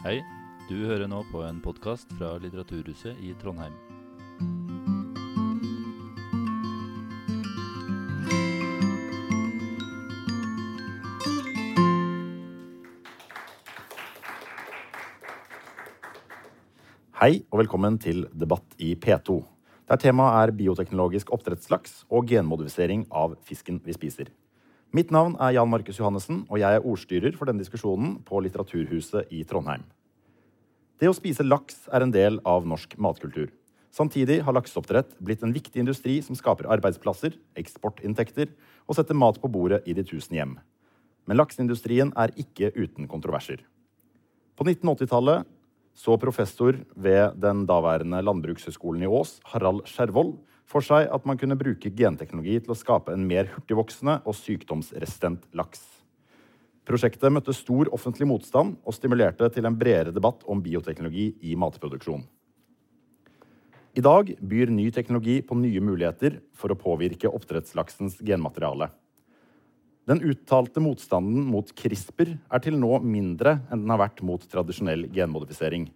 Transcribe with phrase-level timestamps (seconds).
[0.00, 0.22] Hei,
[0.64, 3.74] du hører nå på en podkast fra Litteraturhuset i Trondheim.
[17.20, 19.36] Hei og velkommen til debatt i P2.
[19.84, 24.32] Der temaet er bioteknologisk oppdrettslaks og genmodifisering av fisken vi spiser.
[24.90, 29.28] Mitt navn er Jan Markus Johannessen, og jeg er ordstyrer for denne diskusjonen på Litteraturhuset
[29.30, 29.84] i Trondheim.
[30.98, 33.52] Det å spise laks er en del av norsk matkultur.
[33.94, 38.50] Samtidig har lakseoppdrett blitt en viktig industri som skaper arbeidsplasser, eksportinntekter
[38.90, 40.58] og setter mat på bordet i de tusen hjem.
[41.30, 43.62] Men lakseindustrien er ikke uten kontroverser.
[44.58, 45.46] På 1980-tallet
[45.94, 50.34] så professor ved den daværende landbrukshøgskolen i Ås, Harald Skjervold,
[50.70, 55.48] for seg at man kunne bruke genteknologi til å skape en mer hurtigvoksende og sykdomsresistent
[55.58, 55.82] laks.
[56.86, 62.22] Prosjektet møtte stor offentlig motstand og stimulerte til en bredere debatt om bioteknologi i matproduksjon.
[63.98, 68.92] I dag byr ny teknologi på nye muligheter for å påvirke oppdrettslaksens genmateriale.
[70.06, 75.08] Den uttalte motstanden mot CRISPR er til nå mindre enn den har vært mot tradisjonell
[75.14, 75.90] genmodifisering.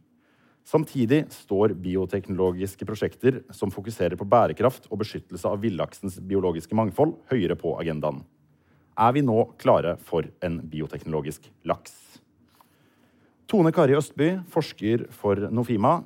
[0.64, 7.56] Samtidig står bioteknologiske prosjekter som fokuserer på bærekraft og beskyttelse av villaksens biologiske mangfold, høyere
[7.60, 8.22] på agendaen.
[8.96, 11.92] Er vi nå klare for en bioteknologisk laks?
[13.50, 15.98] Tone Kari Østby, forsker for Nofima.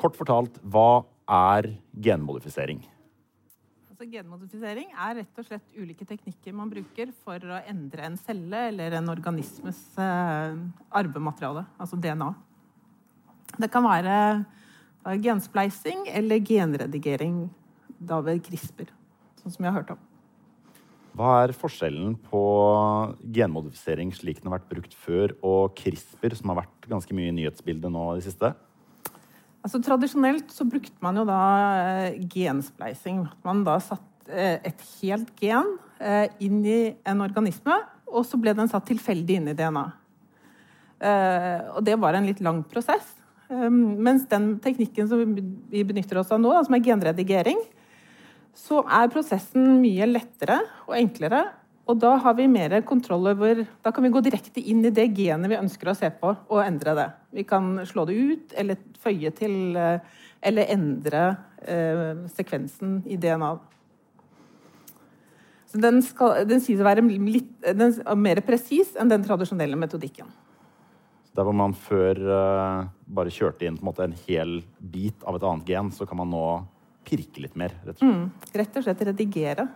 [0.00, 2.80] Kort fortalt, hva er genmodifisering?
[3.90, 8.70] Altså, genmodifisering er rett og slett ulike teknikker man bruker for å endre en celle
[8.70, 10.56] eller en organismes eh,
[10.88, 12.30] arvemateriale, altså DNA.
[13.60, 17.42] Det kan være eh, genspleising eller genredigering
[18.00, 18.88] da ved CRISPR,
[19.42, 20.00] sånn som vi har hørt om.
[21.18, 22.40] Hva er forskjellen på
[23.34, 27.36] genmodifisering slik den har vært brukt før, og CRISPR, som har vært ganske mye i
[27.40, 28.52] nyhetsbildet nå i det siste?
[29.60, 31.40] Altså, tradisjonelt så brukte man jo da
[32.06, 33.26] eh, genspleising.
[33.44, 35.76] Man da satt eh, et helt gen
[36.40, 37.74] inn i en organisme,
[38.08, 39.82] og så ble den satt tilfeldig inn i DNA.
[41.76, 43.19] Og det var en litt lang prosess.
[43.50, 45.34] Mens den teknikken som
[45.70, 47.58] vi benytter oss av nå, som er genredigering,
[48.54, 51.42] så er prosessen mye lettere og enklere.
[51.90, 55.08] Og da har vi mer kontroll over Da kan vi gå direkte inn i det
[55.16, 57.08] genet vi ønsker å se på, og endre det.
[57.40, 59.74] Vi kan slå det ut eller føye til
[60.40, 61.24] eller endre
[61.68, 63.50] eh, sekvensen i DNA.
[65.70, 70.30] Så den, skal, den sies å være litt, den, mer presis enn den tradisjonelle metodikken.
[71.36, 75.46] Der hvor man før uh, bare kjørte inn en, måte, en, hel bit av et
[75.46, 76.44] annet gen, så kan man nå
[77.06, 77.74] pirke litt mer.
[77.84, 79.68] Rett og slett, mm, rett og slett redigere.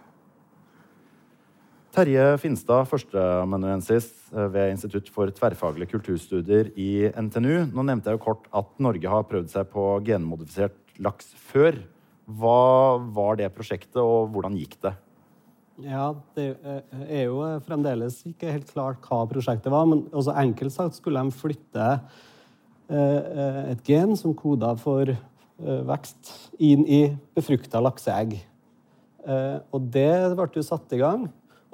[1.94, 7.71] Terje Finstad, førsteamanuensis eh, ved Institutt for tverrfaglige kulturstudier i NTNU.
[7.71, 11.78] Nå nevnte jeg jo kort at Norge har prøvd seg på genmodifisert laks før.
[12.27, 14.94] Hva var det prosjektet, og hvordan gikk det?
[15.84, 19.87] Ja, det er jo fremdeles ikke helt klart hva prosjektet var.
[19.91, 22.23] Men også enkelt sagt skulle de flytte eh,
[22.94, 27.00] et gen som koda for eh, vekst, inn i
[27.37, 28.37] befrukta lakseegg.
[29.25, 31.22] Og det ble jo satt i gang.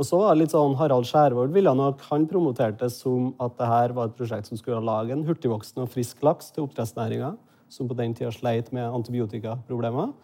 [0.00, 3.66] Og så var det litt sånn, Harald Skjærvold ville nok, han promoterte som at det
[3.68, 7.34] her var et prosjekt som skulle lage en hurtigvoksende og frisk laks til oppdrettsnæringa,
[7.68, 10.14] som på den tida sleit med antibiotikaproblemer.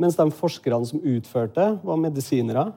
[0.00, 2.70] Mens de forskerne som utførte, var medisinere.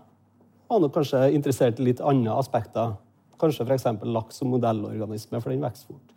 [0.68, 2.98] Var nok kanskje interessert i litt andre aspekter.
[3.40, 3.88] Kanskje f.eks.
[4.04, 6.13] laks som modellorganisme, for den vokser fort.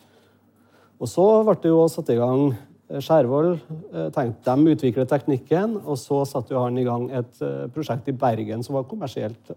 [0.96, 2.54] Og så ble det jo satt i gang
[2.86, 7.42] Eh, Skjærvold eh, tenkte de utvikle teknikken, og så satte jo han i gang et
[7.42, 9.50] eh, prosjekt i Bergen som var kommersielt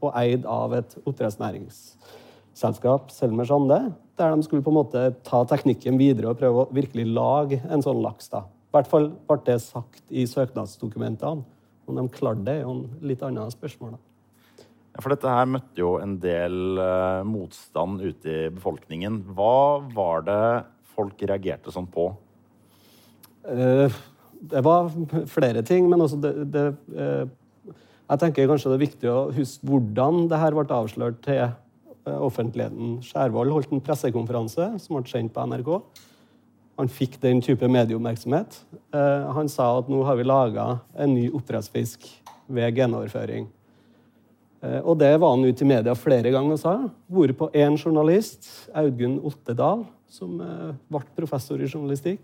[0.00, 5.98] og eid av et oppdrettsnæringsselskap, Selmer Sande, der de skulle på en måte ta teknikken
[6.00, 8.26] videre og prøve å virkelig lage en sånn laks.
[8.32, 8.40] da.
[8.44, 11.44] I hvert fall ble det sagt i søknadsdokumentene.
[11.84, 13.90] Om de klarte det, er jo et litt annet spørsmål.
[13.92, 14.13] da.
[15.02, 19.22] For dette her møtte jo en del uh, motstand ute i befolkningen.
[19.34, 20.44] Hva var det
[20.94, 22.12] folk reagerte sånn på?
[23.42, 23.90] Uh,
[24.44, 24.92] det var
[25.30, 26.64] flere ting, men også det, det
[26.94, 27.24] uh,
[28.04, 31.42] Jeg tenker kanskje det er viktig å huske hvordan det her ble avslørt til
[32.04, 32.98] offentligheten.
[33.00, 35.70] Skjærvoll holdt en pressekonferanse som ble sendt på NRK.
[36.76, 38.58] Han fikk den type medieoppmerksomhet.
[38.92, 40.66] Han sa at nå har vi laga
[41.00, 42.04] en ny oppdrettsfisk
[42.52, 43.48] ved genoverføring.
[44.84, 46.74] Og det var han ute i media flere ganger og sa.
[47.12, 52.22] Hvorpå én journalist, Audgunn Ottedal, som ble professor i journalistikk,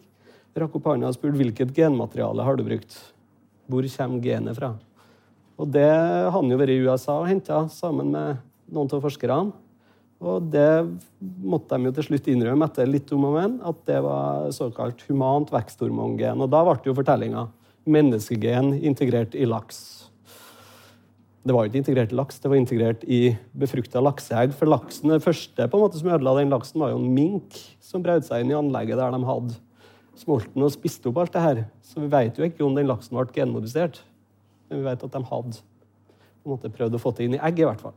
[0.57, 2.97] rakk opp hånda og spurte hvilket genmateriale har du brukt.
[3.71, 4.73] Hvor kommer genet fra?
[5.61, 8.41] Og Det har han jo vært i USA og henta sammen med
[8.73, 9.53] noen av forskerne.
[10.21, 10.85] Og det
[11.21, 15.05] måtte de jo til slutt innrømme etter litt om og men, at det var såkalt
[15.09, 16.41] humant veksthormongen.
[16.41, 17.47] Og da ble jo fortellinga
[17.89, 20.00] menneskegen integrert i laks.
[21.47, 23.21] Det var ikke integrert i laks, det var integrert i
[23.57, 24.53] befrukta lakseegg.
[24.53, 27.57] For laksen, det første på en måte som ødela den laksen, var jo en mink
[27.81, 29.57] som brøt seg inn i anlegget der de hadde
[30.21, 31.63] smolten og spiste opp alt det her.
[31.81, 34.03] Så vi vet jo ikke om den laksen ble genmodifisert.
[34.69, 37.41] Men vi vet at de hadde på en måte prøvd å få det inn i
[37.41, 37.97] egg, i hvert fall.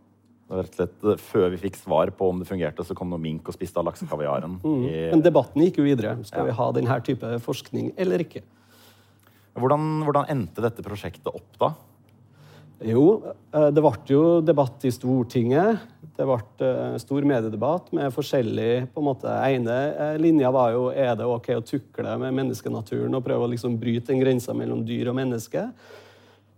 [0.54, 3.22] Rett og slett, eh, Før vi fikk svar på om det fungerte, så kom noen
[3.24, 4.60] mink og spiste av laksekaviaren.
[4.64, 4.84] Mm.
[4.88, 6.16] i- Men debatten gikk jo videre.
[6.26, 8.42] Skal vi ha denne type forskning eller ikke?
[9.56, 11.74] Hvordan, hvordan endte dette prosjektet opp, da?
[12.82, 13.22] Jo,
[13.54, 15.84] eh, det ble jo debatt i Stortinget.
[16.18, 20.88] Det ble eh, stor mediedebatt med forskjellig på en måte, ene eh, linja var jo
[20.92, 24.84] er det ok å tukle med menneskenaturen og prøve å liksom bryte den grensa mellom
[24.88, 25.68] dyr og menneske.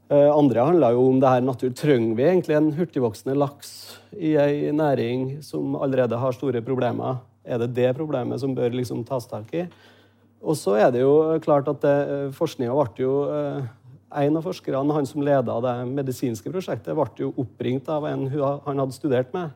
[0.06, 1.72] Andre handla jo om det her natur.
[1.74, 3.72] Trenger vi egentlig en hurtigvoksende laks
[4.14, 7.24] i ei næring som allerede har store problemer?
[7.42, 9.64] Er det det problemet som bør liksom tas tak i?
[10.46, 11.88] Og så er det jo klart at
[12.38, 13.16] forskninga ble jo
[14.14, 18.82] En av forskerne, han som leda det medisinske prosjektet, ble jo oppringt av en han
[18.84, 19.52] hadde studert med,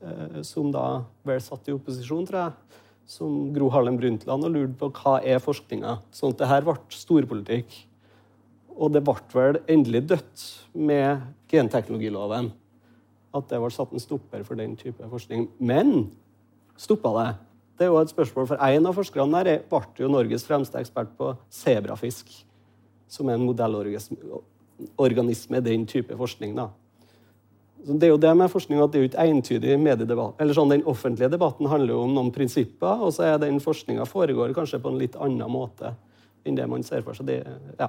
[0.00, 4.78] eh, som da vel satt i opposisjon, tror jeg, som Gro Harlem Brundtland, og lurte
[4.80, 5.98] på hva er forskninga.
[6.10, 7.84] Sånn at det her ble storpolitikk.
[8.74, 10.44] Og det ble vel endelig dødt
[10.74, 11.20] med
[11.52, 12.52] genteknologiloven.
[13.34, 15.48] At det ble satt en stopper for den type forskning.
[15.60, 16.10] Men
[16.76, 17.28] stoppa det?
[17.76, 20.78] Det er jo et spørsmål, for En av forskerne der er- ble jo Norges fremste
[20.78, 22.44] ekspert på sebrafisk,
[23.08, 26.56] som er en modellorganisme den type forskning.
[26.56, 26.68] da.
[27.84, 30.40] Så det er jo det med forskning at det er jo ikke entydig mediedebatt.
[30.40, 34.04] Eller sånn, Den offentlige debatten handler jo om noen prinsipper, og så er den forskninga
[34.08, 35.92] foregår kanskje på en litt annen måte
[36.44, 37.44] enn det man ser for seg.
[37.78, 37.88] Ja.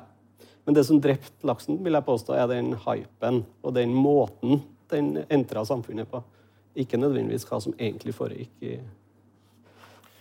[0.66, 5.24] Men det som drepte laksen, vil jeg påstå, er den hypen og den måten den
[5.30, 6.24] entra samfunnet på.
[6.76, 8.80] Ikke nødvendigvis hva som egentlig foregikk i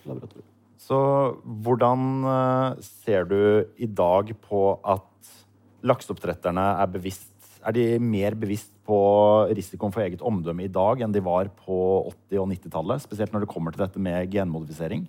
[0.06, 0.53] laboratoriet.
[0.84, 0.96] Så
[1.64, 3.38] hvordan eh, ser du
[3.80, 5.30] i dag på at
[5.84, 7.30] lakseoppdretterne er bevisst
[7.64, 8.96] Er de mer bevisst på
[9.56, 11.76] risikoen for eget omdømme i dag enn de var på
[12.12, 13.00] 80- og 90-tallet?
[13.06, 15.06] Spesielt når det kommer til dette med genmodifisering?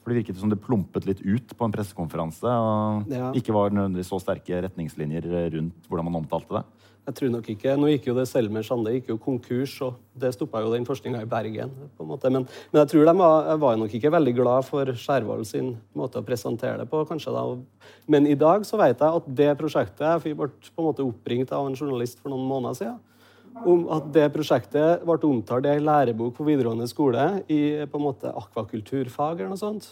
[0.00, 2.48] For Det virket som det plumpet litt ut på en pressekonferanse.
[2.48, 3.28] Og Ja.
[3.36, 6.64] ikke var nødvendigvis så sterke retningslinjer rundt hvordan man omtalte det.
[7.08, 10.28] Jeg tror nok ikke, Nå gikk jo det Selmer Sande gikk jo konkurs, og det
[10.34, 11.70] stoppa jo den forskninga i Bergen.
[11.96, 12.28] på en måte.
[12.28, 16.20] Men, men jeg tror de var, var nok ikke veldig glad for Skjervold sin måte
[16.20, 17.00] å presentere det på.
[17.08, 17.44] kanskje da.
[18.12, 21.54] Men i dag så vet jeg at det prosjektet Vi ble på en måte oppringt
[21.56, 23.00] av en journalist for noen måneder siden.
[23.64, 28.04] Om at det prosjektet ble omtalt i en lærebok på videregående skole i på en
[28.04, 29.88] måte akvakulturfag eller noe sånt.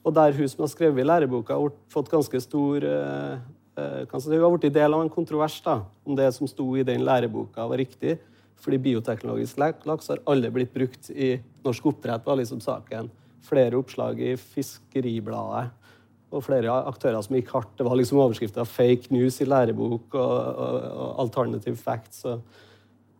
[0.00, 3.38] Og der hun som har skrevet i læreboka, har fått ganske stor eh,
[4.10, 6.86] kan si, Hun har blitt del av en kontrovers da, om det som sto i
[6.86, 8.18] den læreboka, var riktig.
[8.58, 13.10] Fordi bioteknologisk laks har aldri blitt brukt i norsk oppdrett, var liksom saken.
[13.46, 15.68] Flere oppslag i Fiskeribladet
[16.28, 17.76] og flere aktører som gikk hardt.
[17.78, 22.24] Det var liksom overskrifter 'fake news' i lærebok og, og, og 'alternative facts'.
[22.24, 22.40] Og,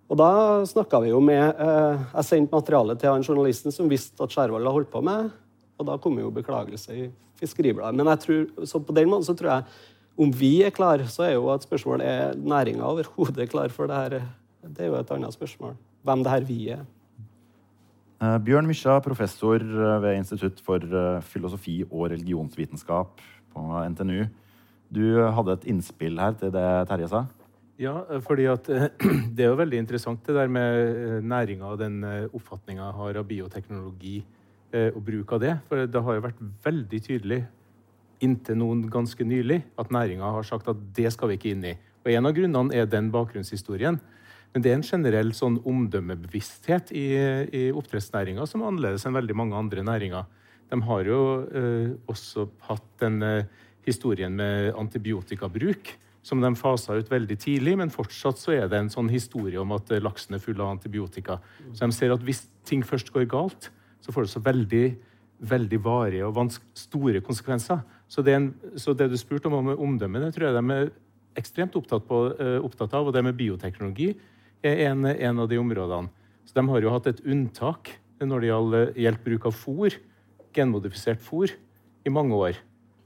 [0.09, 4.23] og da snakka vi jo med eh, Jeg sendte materialet til han journalisten som visste
[4.23, 5.31] at Skjervold hadde holdt på med,
[5.79, 7.11] og da kom jo beklagelse i
[7.41, 7.95] Fiskeribladet.
[7.95, 9.65] Men jeg tror, så på den måten så tror jeg
[10.19, 13.97] om vi er klar, så er jo et spørsmål er næringa overhodet klar for det
[13.97, 14.23] her.
[14.67, 15.77] Det er jo et annet spørsmål.
[16.03, 16.87] Hvem det her vi er.
[18.19, 23.21] Eh, Bjørn Mysja, professor eh, ved Institutt for eh, filosofi og religionsvitenskap
[23.55, 24.25] på NTNU.
[24.91, 25.05] Du
[25.37, 27.23] hadde et innspill her til det Terje sa.
[27.79, 28.67] Ja, fordi at
[29.37, 33.29] det er jo veldig interessant det der med næringa og den oppfatninga jeg har av
[33.29, 34.17] bioteknologi
[34.73, 35.55] og bruk av det.
[35.69, 37.39] For det har jo vært veldig tydelig
[38.25, 41.75] inntil noen ganske nylig at næringa har sagt at det skal vi ikke inn i.
[42.05, 44.01] Og En av grunnene er den bakgrunnshistorien.
[44.55, 47.07] Men det er en generell sånn omdømmebevissthet i,
[47.53, 50.25] i oppdrettsnæringa som er annerledes enn veldig mange andre næringer.
[50.73, 53.49] De har jo eh, også hatt den eh,
[53.85, 55.93] historien med antibiotikabruk
[56.29, 59.73] som de fasa ut veldig tidlig, men fortsatt så er det en sånn historie om
[59.77, 61.39] at eh, laksen er full av antibiotika.
[61.73, 63.71] Så de ser at hvis ting først går galt,
[64.05, 64.87] så får det så veldig,
[65.49, 67.81] veldig varige og store konsekvenser.
[68.09, 68.49] Så det, en,
[68.81, 70.91] så det du spurte om om omdømme, det tror jeg de er
[71.39, 73.09] ekstremt opptatt, på, eh, opptatt av.
[73.09, 74.15] Og det med bioteknologi
[74.65, 76.11] er en, en av de områdene.
[76.49, 77.93] Så de har jo hatt et unntak
[78.25, 79.95] når det gjelder gjelder bruk av fôr,
[80.57, 81.53] genmodifisert fôr,
[82.07, 82.59] i mange år.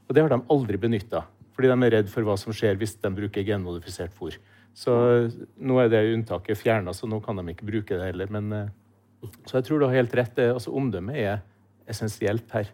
[0.07, 1.25] Og det har de aldri benytta.
[1.53, 4.39] Fordi de er redd for hva som skjer hvis de bruker genmodifisert fôr.
[4.73, 8.31] Så eh, nå er det unntaket fjerna, så nå kan de ikke bruke det heller.
[8.33, 10.39] Men, eh, så jeg tror du har helt rett.
[10.47, 11.43] Altså, Omdømmet er
[11.91, 12.71] essensielt her.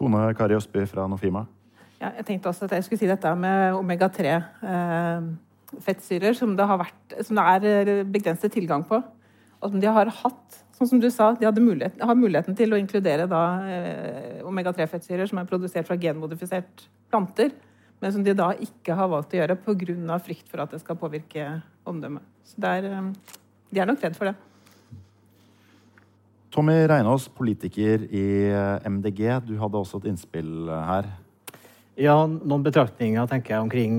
[0.00, 1.42] Tone Kari Østby fra Nofima.
[2.00, 6.64] Ja, jeg tenkte også at jeg skulle si dette med omega-3-fettsyrer, som, det
[7.26, 8.96] som det er eh, begrenset tilgang på.
[9.60, 13.28] At de har hatt sånn som du sa, de mulighet, har muligheten til å inkludere
[13.28, 17.52] eh, omega-3-fettsyrer som er produsert fra genmodifisert planter,
[18.00, 20.16] men som de da ikke har valgt å gjøre pga.
[20.24, 22.24] frykt for at det skal påvirke omdømmet.
[22.48, 23.12] Så er, eh,
[23.68, 24.36] de er nok redd for det.
[26.50, 29.20] Tommy Reinås, politiker i eh, MDG.
[29.46, 31.10] Du hadde også et innspill eh, her.
[32.00, 33.98] Ja, noen betraktninger tenker jeg omkring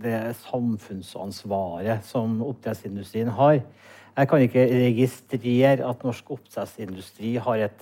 [0.00, 3.58] det samfunnsansvaret som oppdrettsindustrien har.
[4.14, 7.80] Jeg kan ikke registrere at norsk oppdrettsindustri har, et,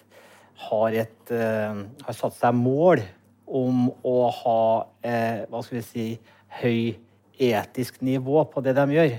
[0.70, 3.02] har, et, uh, har, satt seg mål
[3.44, 6.06] om å ha uh, hva skal vi si,
[6.62, 6.94] høy
[7.36, 9.12] etisk nivå på det de gjør.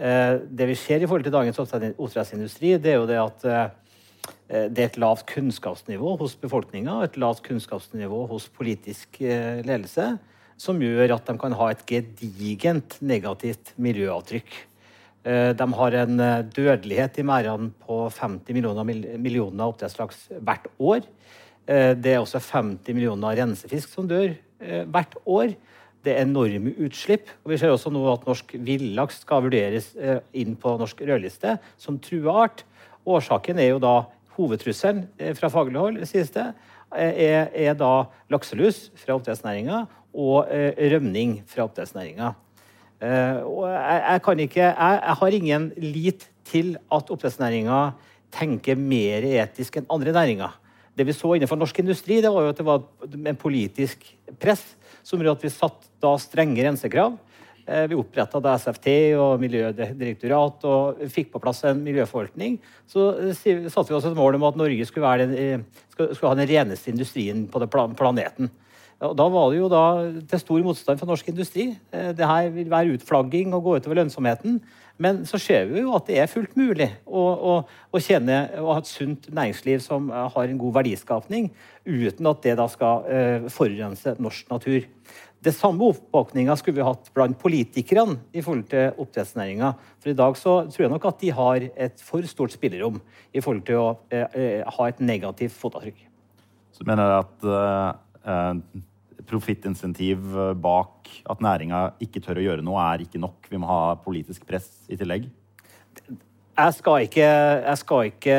[0.00, 3.46] Uh, det vi ser i forhold til dagens oppdrettsindustri, det er jo det at
[4.48, 10.06] det er et lavt kunnskapsnivå hos befolkninga og et lavt kunnskapsnivå hos politisk ledelse,
[10.60, 14.58] som gjør at de kan ha et gedigent negativt miljøavtrykk.
[15.20, 18.86] Eh, de har en eh, dødelighet i merdene på 50 millioner,
[19.20, 21.04] millioner oppdrettslaks hvert år.
[21.68, 25.52] Eh, det er også 50 millioner rensefisk som dør hvert år.
[26.04, 27.28] Det er enorme utslipp.
[27.44, 29.94] og Vi ser også nå at norsk villaks skal vurderes
[30.36, 32.64] inn på norsk rødliste som trua art.
[33.08, 33.94] Årsaken er jo da
[34.40, 35.04] hovedtrusselen
[35.38, 36.50] fra faglig hold, sies det,
[36.90, 40.50] er, er da lakselus fra oppdrettsnæringa og
[40.90, 42.32] rømning fra oppdrettsnæringa.
[43.46, 47.82] Og jeg, jeg, jeg, jeg, har ingen lit til at oppdrettsnæringa
[48.34, 50.56] tenker mer etisk enn andre næringer.
[50.96, 52.82] Det vi så innenfor norsk industri, det var jo at det var
[53.30, 54.04] en politisk
[54.42, 54.62] press
[55.06, 57.14] som gjorde at vi satt da strenge rensekrav.
[57.70, 62.58] Uh, vi oppretta SFT og Miljødirektorat og fikk på plass en miljøforvaltning.
[62.90, 65.62] Så uh, satte vi oss et mål om at Norge skulle, den,
[65.92, 68.50] skulle, skulle ha den reneste industrien på planeten.
[69.00, 69.84] Og Da var det jo da
[70.28, 71.70] til stor motstand fra norsk industri.
[71.92, 74.60] Eh, det her vil være utflagging og gå utover lønnsomheten.
[75.00, 78.74] Men så ser vi jo at det er fullt mulig å, å, å tjene og
[78.74, 81.48] ha et sunt næringsliv som eh, har en god verdiskapning,
[81.88, 83.08] uten at det da skal
[83.48, 84.84] forurense norsk natur.
[85.40, 89.72] Det samme oppvåkninga skulle vi hatt blant politikerne i forhold til oppdrettsnæringa.
[90.02, 93.00] For i dag så tror jeg nok at de har et for stort spillerom
[93.32, 96.04] i forhold til å uh, uh, ha et negativt fotavtrykk.
[96.76, 97.48] Så mener jeg at
[99.30, 103.48] profittinsentiv eh, bak at næringa ikke tør å gjøre noe, er ikke nok.
[103.50, 105.28] Vi må ha politisk press i tillegg.
[106.60, 108.36] Jeg skal, ikke, jeg skal ikke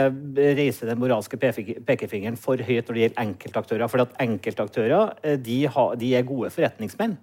[0.59, 3.89] reise den moralske pekefingeren for høyt når det gjelder enkeltaktører.
[3.89, 7.15] For at enkeltaktører eh, de, har, de er gode forretningsmenn.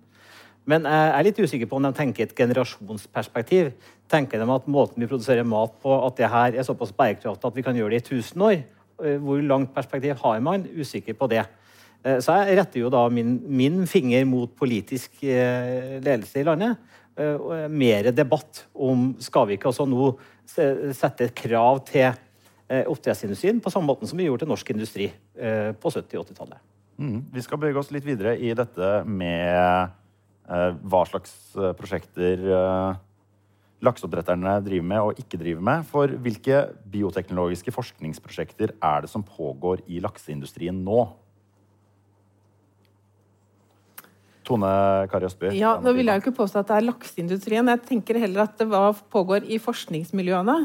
[0.69, 3.71] Men jeg er litt usikker på om de tenker et generasjonsperspektiv.
[4.11, 7.57] Tenker de at måten vi produserer mat på, at det her er såpass bærekraftig at
[7.61, 8.59] vi kan gjøre det i 1000 år?
[9.05, 10.67] Eh, hvor langt perspektiv har man?
[10.75, 11.47] Usikker på det.
[12.02, 16.83] Eh, så jeg retter jo da min, min finger mot politisk ledelse i landet.
[17.18, 20.12] Eh, mer debatt om skal vi ikke altså nå
[20.48, 22.25] sette et krav til
[22.68, 26.60] oppdrettsindustrien på samme måte som vi gjorde til norsk industri på 70- 80-tallet.
[26.98, 27.20] Mm.
[27.32, 29.92] Vi skal bevege oss litt videre i dette med
[30.50, 31.34] eh, hva slags
[31.78, 32.98] prosjekter eh,
[33.87, 35.87] lakseoppdretterne driver med og ikke driver med.
[35.87, 41.04] For hvilke bioteknologiske forskningsprosjekter er det som pågår i lakseindustrien nå?
[44.49, 44.71] Tone
[45.12, 45.52] Kari Østby?
[45.57, 47.71] Ja, nå vil jeg jo ikke påstå at det er lakseindustrien.
[47.75, 48.69] Jeg tenker heller at det
[49.12, 50.59] pågår i forskningsmiljøene.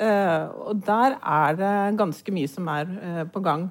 [0.00, 3.68] Eh, og der er det ganske mye som er eh, på gang.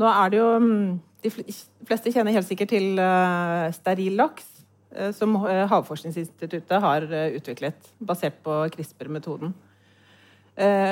[0.00, 4.46] Nå er det jo mm, De fleste kjenner helt sikkert til uh, steril laks,
[5.12, 7.04] som Havforskningsinstituttet har
[7.36, 9.52] utviklet, basert på CRISPR-metoden.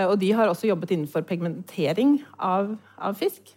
[0.06, 3.56] og de har også jobbet innenfor pigmentering av, av fisk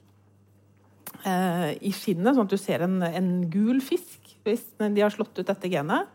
[1.27, 5.37] eh, i skinnet, sånn at du ser en, en, gul fisk hvis de har slått
[5.37, 6.09] ut dette genet.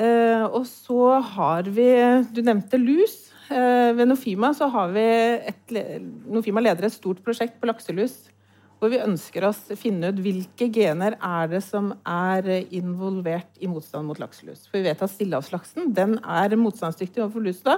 [0.00, 1.90] Eh, og så har vi
[2.32, 3.28] Du nevnte lus.
[3.50, 5.06] Eh, ved Nofima så har vi
[5.52, 5.78] et,
[6.30, 8.28] Nofima leder et stort prosjekt på lakselus
[8.80, 13.68] hvor vi ønsker oss å finne ut hvilke gener er det som er involvert i
[13.68, 14.64] motstand mot lakselus.
[14.70, 17.60] For vi vet at stillehavslaksen den er motstandsdyktig overfor lus.
[17.60, 17.76] da,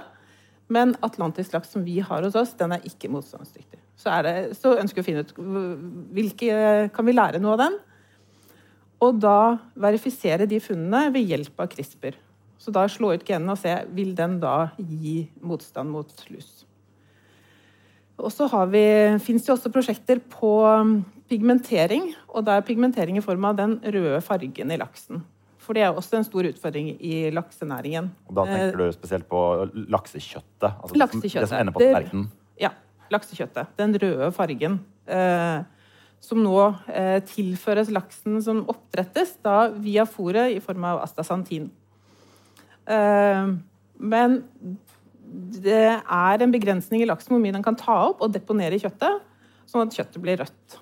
[0.73, 4.75] Men atlantisk laks som vi har hos oss, den er ikke motstandsdyktig så, det, så,
[4.81, 5.33] ønsker vi å finne ut
[6.17, 6.57] hvilke
[6.95, 7.79] Kan vi lære noe av den?
[9.03, 12.15] Og da verifisere de funnene ved hjelp av CRISPR.
[12.63, 16.63] Så da slå ut genene og se vil den da gi motstand mot lus.
[18.23, 22.13] Og så fins det også prosjekter på um, pigmentering.
[22.31, 25.25] Og da er pigmentering i form av den røde fargen i laksen.
[25.63, 28.09] For det er også en stor utfordring i laksenæringen.
[28.29, 29.43] Og da tenker du spesielt på
[29.95, 30.71] laksekjøttet?
[30.73, 31.45] Altså laksekjøttet.
[31.45, 32.31] Det som ender på tallerkenen?
[32.61, 32.73] Ja
[33.13, 33.73] laksekjøttet.
[33.79, 34.81] Den røde fargen.
[35.07, 35.63] Eh,
[36.23, 36.57] som nå
[36.93, 41.69] eh, tilføres laksen som oppdrettes da via fôret i form av astasantin.
[42.87, 43.43] Eh,
[44.03, 44.39] men
[45.63, 48.83] det er en begrensning i laksen hvor mye den kan ta opp og deponere i
[48.83, 49.23] kjøttet,
[49.71, 50.79] sånn at kjøttet blir rødt.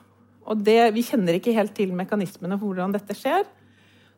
[0.50, 3.44] Og det, Vi kjenner ikke helt til mekanismene for hvordan dette skjer,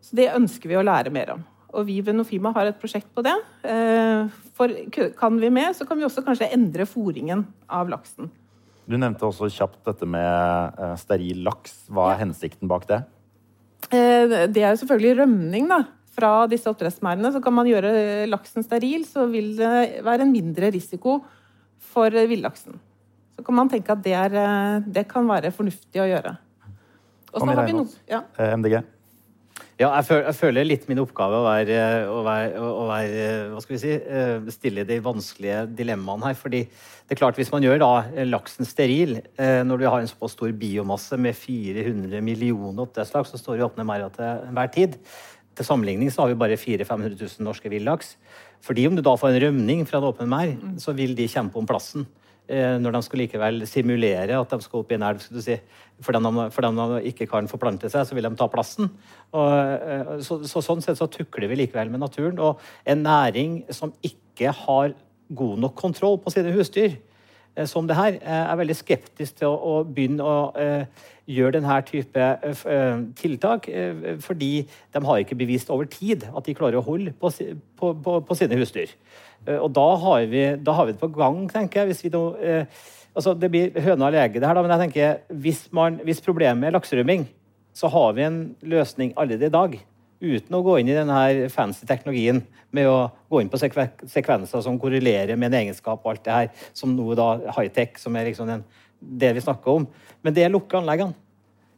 [0.03, 1.43] så det ønsker vi å lære mer om.
[1.73, 3.35] Og vi ved Nofima har et prosjekt på det.
[3.65, 4.73] Eh, for
[5.17, 8.29] kan vi mer, så kan vi også kanskje endre fòringen av laksen.
[8.85, 11.85] Du nevnte også kjapt dette med eh, steril laks.
[11.89, 13.01] Hva er hensikten bak det?
[13.89, 15.81] Eh, det er jo selvfølgelig rømning da,
[16.13, 17.33] fra disse oppdrettsmerdene.
[17.33, 21.23] Så kan man gjøre laksen steril, så vil det være en mindre risiko
[21.93, 22.77] for villaksen.
[23.33, 26.37] Så kan man tenke at det, er, det kan være fornuftig å gjøre.
[27.33, 28.21] Og så har vi noe, ja.
[28.61, 28.83] MDG?
[29.81, 33.63] Ja, jeg føler, jeg føler, litt min oppgave å være, å være, å være, hva
[33.65, 36.37] skal vi si, eh, stille de vanskelige dilemmaene her.
[36.39, 37.91] fordi det er klart Hvis man gjør da
[38.29, 43.41] laksen steril, eh, når du har en såpass stor biomasse med 400 millioner oppdrettslaks som
[43.41, 44.99] står i åpne merder til enhver tid
[45.57, 48.17] Til sammenligning så har vi bare 400 000-500 000 norske villaks.
[48.63, 51.59] Fordi om du da får en rømning fra en åpen merd, så vil de kjempe
[51.59, 52.07] om plassen.
[52.51, 55.23] Eh, når de skal likevel simulere at de skal opp i en elv.
[55.23, 55.55] Si.
[56.03, 58.91] For dem de, for de ikke kan forplante seg, så vil de ta plassen.
[59.31, 62.41] Og, eh, så, så, sånn sett så tukler vi likevel med naturen.
[62.43, 64.97] Og en næring som ikke har
[65.33, 66.99] god nok kontroll på sine husdyr,
[67.69, 72.29] som det her, er veldig skeptisk til å, å begynne å uh, gjøre denne type
[72.45, 77.13] uh, tiltak, uh, fordi de har ikke bevist over tid at de klarer å holde
[77.13, 77.29] på,
[77.77, 78.95] på, på, på sine husdyr.
[79.47, 81.93] Eh, og da har, vi, da har vi det på gang, tenker jeg.
[81.93, 82.83] Hvis vi nå, eh,
[83.15, 86.23] altså Det blir høna og lege, det her, da, men jeg tenker, hvis, man, hvis
[86.25, 87.27] problemet er lakserømming,
[87.75, 89.79] så har vi en løsning allerede i dag.
[90.23, 92.39] Uten å gå inn i denne fancy teknologien
[92.71, 96.37] med å gå inn på sekve sekvenser som korrelerer med en egenskap og alt det
[96.37, 98.63] her, som nå da high-tech, som er liksom den,
[99.01, 99.89] det vi snakker om.
[100.23, 101.19] Men det er lukke anleggene.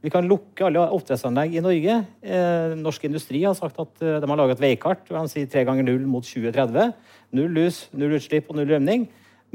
[0.05, 1.95] Vi kan lukke alle oppdrettsanlegg i Norge.
[2.21, 5.07] Eh, norsk industri har sagt at eh, de har laget et veikart.
[5.09, 6.93] De sier tre ganger null mot 2030.
[7.39, 9.07] Null lus, null utslipp og null rømning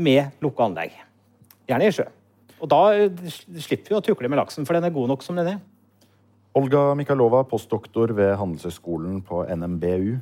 [0.02, 0.96] med lukka anlegg.
[1.70, 2.08] Gjerne i sjø.
[2.58, 3.30] Og da eh,
[3.62, 5.62] slipper vi å tukle med laksen, for den er god nok som den er.
[6.60, 10.18] Olga Mikhailova, postdoktor ved Handelshøyskolen på NMBU.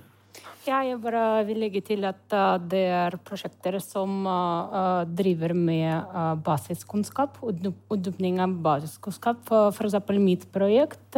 [0.68, 6.12] Ja, jeg bare vil legge til at uh, det er prosjekter som uh, driver med
[6.46, 9.50] basiskunnskap, utdypning av basiskunnskap.
[9.72, 11.18] Eksempel mitt prosjekt,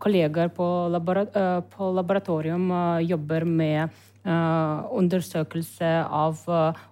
[0.00, 0.68] kolleger på,
[1.98, 2.70] laboratorium
[3.04, 6.46] jobber med undersøkelse av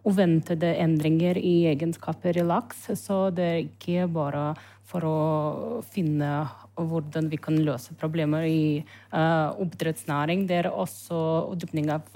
[0.05, 2.91] uventede endringer i egenskaper i laks.
[3.01, 4.51] Så det er ikke bare
[4.93, 5.19] for å
[5.95, 6.35] finne
[6.79, 8.83] hvordan vi kan løse problemer i
[9.13, 10.47] uh, oppdrettsnæring.
[10.49, 11.19] Det er også
[11.53, 12.07] utdypning av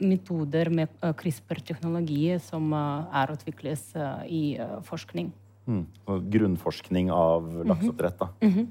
[0.00, 3.90] metoder med CRISPR-teknologi som er utvikles
[4.26, 5.32] i forskning.
[5.64, 5.86] Mm.
[6.28, 8.28] grunnforskning av lakseoppdrett, da.
[8.42, 8.66] Mm -hmm.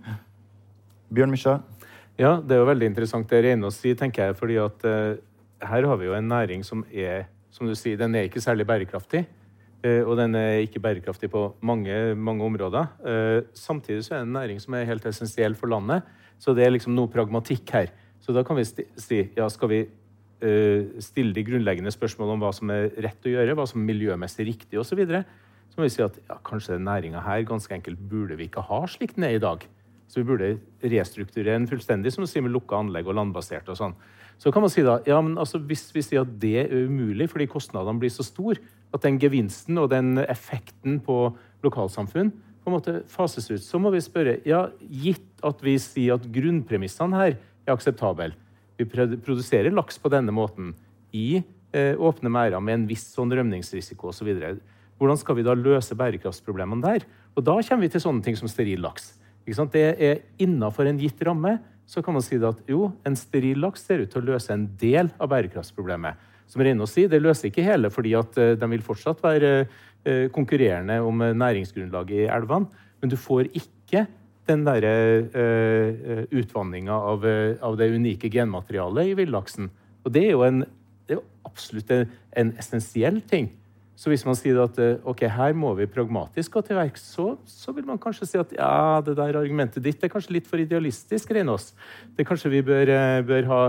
[1.10, 1.62] Bjørn Misja?
[2.18, 4.36] ja, det er jo veldig interessant det Reinås å si, tenker jeg.
[4.38, 5.16] fordi at uh,
[5.60, 8.66] her har vi jo en næring som er som du sier, den er ikke særlig
[8.66, 9.28] bærekraftig.
[9.84, 12.88] Uh, og den er ikke bærekraftig på mange, mange områder.
[13.04, 16.08] Uh, samtidig så er det en næring som er helt essensiell for landet.
[16.40, 17.92] Så det er liksom noe pragmatikk her.
[18.24, 19.84] Så da kan vi si ja, skal vi
[21.00, 24.44] stille de grunnleggende spørsmålene om hva som er rett å gjøre, hva som er miljømessig
[24.50, 25.00] riktig osv.
[25.08, 28.66] Så, må vi si at ja, kanskje den næringa her ganske enkelt burde vi ikke
[28.68, 29.64] ha slik den er i dag.
[30.12, 30.50] Så vi burde
[30.84, 33.72] restrukturere den fullstendig, som du sier med lukka anlegg og landbasert.
[33.72, 33.96] og sånn.
[34.38, 37.30] Så kan man si da, ja, men altså, Hvis vi sier at det er umulig
[37.32, 38.60] fordi kostnadene blir så store,
[38.94, 41.34] at den gevinsten og den effekten på
[41.66, 42.32] lokalsamfunn
[42.64, 46.28] på en måte fases ut, så må vi spørre ja, gitt at vi sier at
[46.32, 48.32] grunnpremissene her er akseptable,
[48.80, 50.72] vi produserer laks på denne måten
[51.14, 51.44] i
[51.76, 54.32] eh, åpne merder med en viss sånn rømningsrisiko osv.
[54.32, 54.56] Så
[54.98, 57.06] hvordan skal vi da løse bærekraftsproblemene der?
[57.36, 59.14] Og Da kommer vi til sånne ting som steril laks.
[59.46, 61.60] Det er innafor en gitt ramme.
[61.86, 64.70] Så kan man si at jo, en steril laks ser ut til å løse en
[64.80, 66.16] del av bærekraftsproblemet.
[66.54, 69.54] Som Reinås sier, Det løser ikke hele, fordi at eh, de vil fortsatt være
[70.06, 72.84] eh, konkurrerende om eh, næringsgrunnlaget i elvene.
[73.02, 74.06] Men du får ikke
[74.48, 74.92] den derre
[76.36, 77.24] utvanninga av,
[77.64, 79.70] av, det unike genmaterialet i villaksen.
[80.04, 80.66] Og det er jo, en,
[81.08, 83.48] det er absolutt en, en essensiell ting.
[83.94, 87.26] Så hvis man sier at eh, ok, her må vi pragmatisk gå til verks, så,
[87.46, 90.62] så, vil man kanskje si at ja, det der argumentet ditt er kanskje litt for
[90.62, 91.72] idealistisk, Reinås.
[92.18, 93.60] Det kanskje vi bør, eh, bør ha,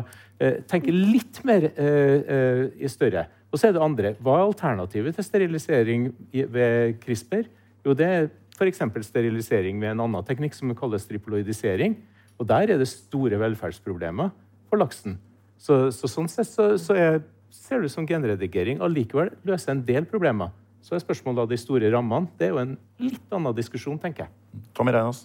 [0.41, 3.27] eh, tenke litt mer eh, i større.
[3.53, 4.15] Og så er det andre.
[4.25, 7.45] Hva er alternativet til sterilisering ved CRISPR?
[7.85, 8.81] Jo, det er f.eks.
[9.07, 11.99] sterilisering ved en annen teknikk som kalles triploidisering.
[12.41, 14.33] Og der er det store velferdsproblemer
[14.71, 15.21] for laksen.
[15.61, 17.23] Så, så sånn sett så, så er
[17.55, 20.53] ser det ut som genredigering allikevel løser en del problemer.
[20.85, 22.29] Så er spørsmålet av de store rammene.
[22.39, 24.65] Det er jo en litt annen diskusjon, tenker jeg.
[24.77, 25.23] Tommy Reinas.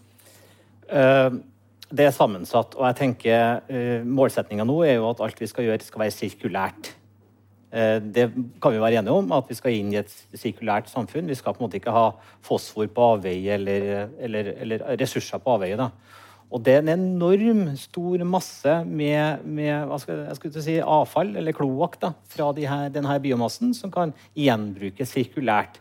[0.87, 1.41] Uh,
[1.89, 2.77] det er sammensatt.
[2.79, 6.15] Og jeg tenker uh, målsettinga nå er jo at alt vi skal gjøre, skal være
[6.15, 6.93] sirkulært.
[7.69, 11.29] Eh, det kan vi være enige om, at vi skal inn i et sirkulært samfunn.
[11.29, 12.07] Vi skal på en måte ikke ha
[12.45, 15.77] fosfor på avveie eller, eller, eller ressurser på avveie.
[15.77, 15.91] Da.
[16.49, 21.99] Og det er en enorm stor masse med, med skal, si, avfall, eller kloakk,
[22.31, 25.77] fra de her, denne biomassen som kan gjenbrukes sirkulært.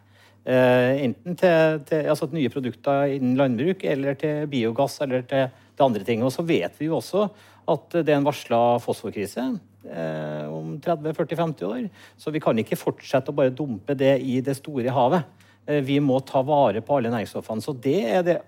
[0.48, 5.86] Eh, enten til, til altså nye produkter innen landbruk, eller til biogass eller til, til
[5.88, 6.24] andre ting.
[6.24, 7.26] Og så vet vi jo også
[7.68, 9.44] at det er en varsla fosforkrise
[9.88, 11.88] eh, om 30-40-50 år.
[12.20, 15.24] Så vi kan ikke fortsette å bare dumpe det i det store havet.
[15.68, 17.64] Eh, vi må ta vare på alle næringsstoffene.
[17.64, 18.38] Så det er det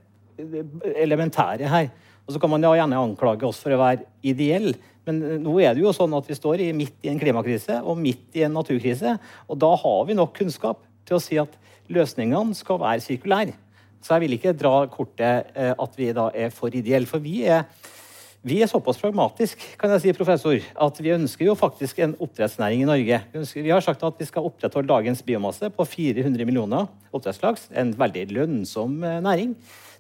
[1.00, 1.90] elementære her.
[2.30, 4.76] Og Så kan man ja gjerne anklage oss for å være ideell,
[5.08, 7.80] men eh, nå er det jo sånn at vi står i, midt i en klimakrise
[7.82, 9.16] og midt i en naturkrise.
[9.50, 11.56] Og da har vi nok kunnskap til å si at
[11.90, 13.56] løsningene skal være sirkulære.
[13.98, 17.10] Så jeg vil ikke dra kortet eh, at vi da er for ideelle.
[17.10, 17.66] For vi er
[18.46, 22.86] vi er såpass pragmatisk kan jeg si, professor, at vi ønsker jo faktisk en oppdrettsnæring
[22.86, 23.18] i Norge.
[23.34, 27.66] Vi, ønsker, vi har sagt at vi skal opprettholde dagens biomasse på 400 millioner oppdrettslaks.
[27.76, 29.52] En veldig lønnsom eh, næring.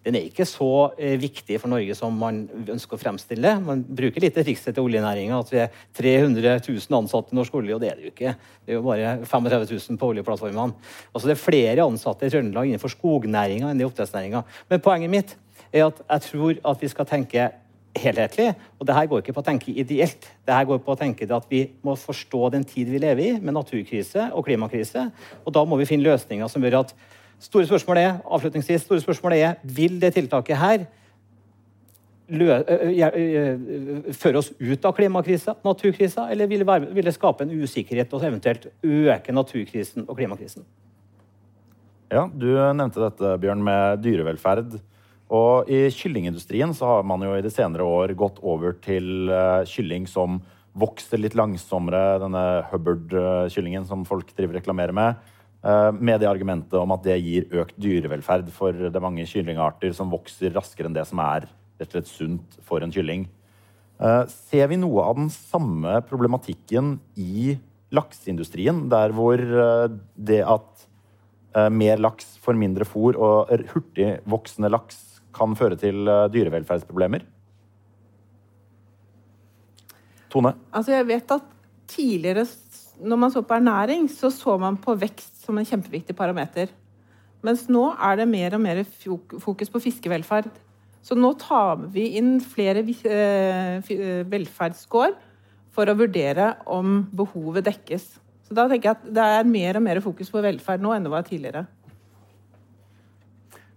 [0.06, 3.52] Den er ikke så eh, viktig for Norge som man ønsker å fremstille.
[3.60, 7.76] Man bruker litt trikset til oljenæringa at vi er 300 000 ansatte i norsk olje,
[7.76, 8.32] og det er det jo ikke.
[8.64, 10.92] Det er jo bare 35 000 på oljeplattformene.
[11.12, 14.44] Altså Det er flere ansatte i Trøndelag innenfor skognæringa enn i oppdrettsnæringa.
[14.72, 15.36] Men poenget mitt
[15.68, 17.50] er at jeg tror at vi skal tenke
[18.00, 18.54] helhetlig.
[18.78, 20.28] Og det her går ikke på å tenke ideelt.
[20.46, 23.32] Det her går på å tenke at vi må forstå den tid vi lever i,
[23.38, 25.10] med naturkrise og klimakrise.
[25.44, 26.94] Og da må vi finne løsninger som gjør at
[27.40, 30.84] Store spørsmål er, avslutningsvis, store spørsmål er vil det tiltaket her
[34.20, 38.12] føre oss ut av klimakrisa, naturkrisa, eller vil det, være, vil det skape en usikkerhet
[38.14, 40.62] og eventuelt øke naturkrisen og klimakrisen?
[42.10, 44.78] Ja, Du nevnte dette, Bjørn, med dyrevelferd.
[45.30, 49.30] Og I kyllingindustrien så har man jo i de senere år gått over til
[49.70, 50.40] kylling som
[50.78, 57.02] vokser litt langsommere, denne Hubbard-kyllingen som folk driver reklamerer med, med det argumentet om at
[57.04, 61.44] det gir økt dyrevelferd for det mange kyllingarter som vokser raskere enn det som er
[61.76, 63.26] rett og slett sunt for en kylling.
[64.00, 67.58] Uh, ser vi noe av den samme problematikken i
[67.92, 69.36] lakseindustrien, der hvor
[70.16, 70.86] det at
[71.74, 75.00] mer laks får mindre fôr og hurtigvoksende laks
[75.34, 77.24] kan føre til eh, dyrevelferdsproblemer?
[80.30, 80.54] Tone?
[80.70, 81.46] Altså jeg vet at
[81.90, 82.44] tidligere,
[83.02, 86.70] når man så på ernæring, så så man på vekst som en kjempeviktig parameter.
[87.46, 88.82] Mens nå er det mer og mer
[89.40, 90.50] fokus på fiskevelferd.
[91.00, 95.14] Så nå tar vi inn flere eh, eh, velferdsskår
[95.72, 98.10] for å vurdere om behovet dekkes.
[98.44, 101.06] Så da tenker jeg at det er mer og mer fokus på velferd nå enn
[101.06, 101.64] det var tidligere.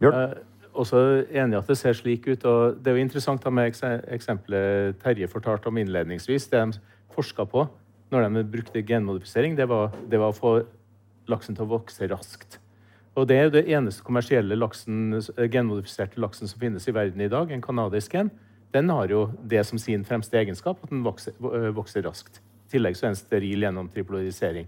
[0.02, 0.42] Bjørn?
[0.74, 1.00] også
[1.30, 2.46] enig i at det ser slik ut.
[2.46, 3.70] og Det er jo interessant med
[4.12, 6.48] eksempelet Terje fortalte om innledningsvis.
[6.50, 6.80] Det de
[7.14, 7.68] forska på
[8.12, 10.52] når de brukte genmodifisering, det var, det var, å få
[11.32, 12.60] laksen til å vokse raskt.
[13.16, 15.14] Og Det er jo det eneste kommersielle laksen,
[15.54, 17.52] genmodifiserte laksen som finnes i verden i dag.
[17.52, 18.32] En canadisk en.
[18.74, 21.36] Den har jo det som sin fremste egenskap, at den vokser,
[21.76, 22.42] vokser raskt.
[22.68, 24.66] I tillegg så er den steril gjennom triploidisering.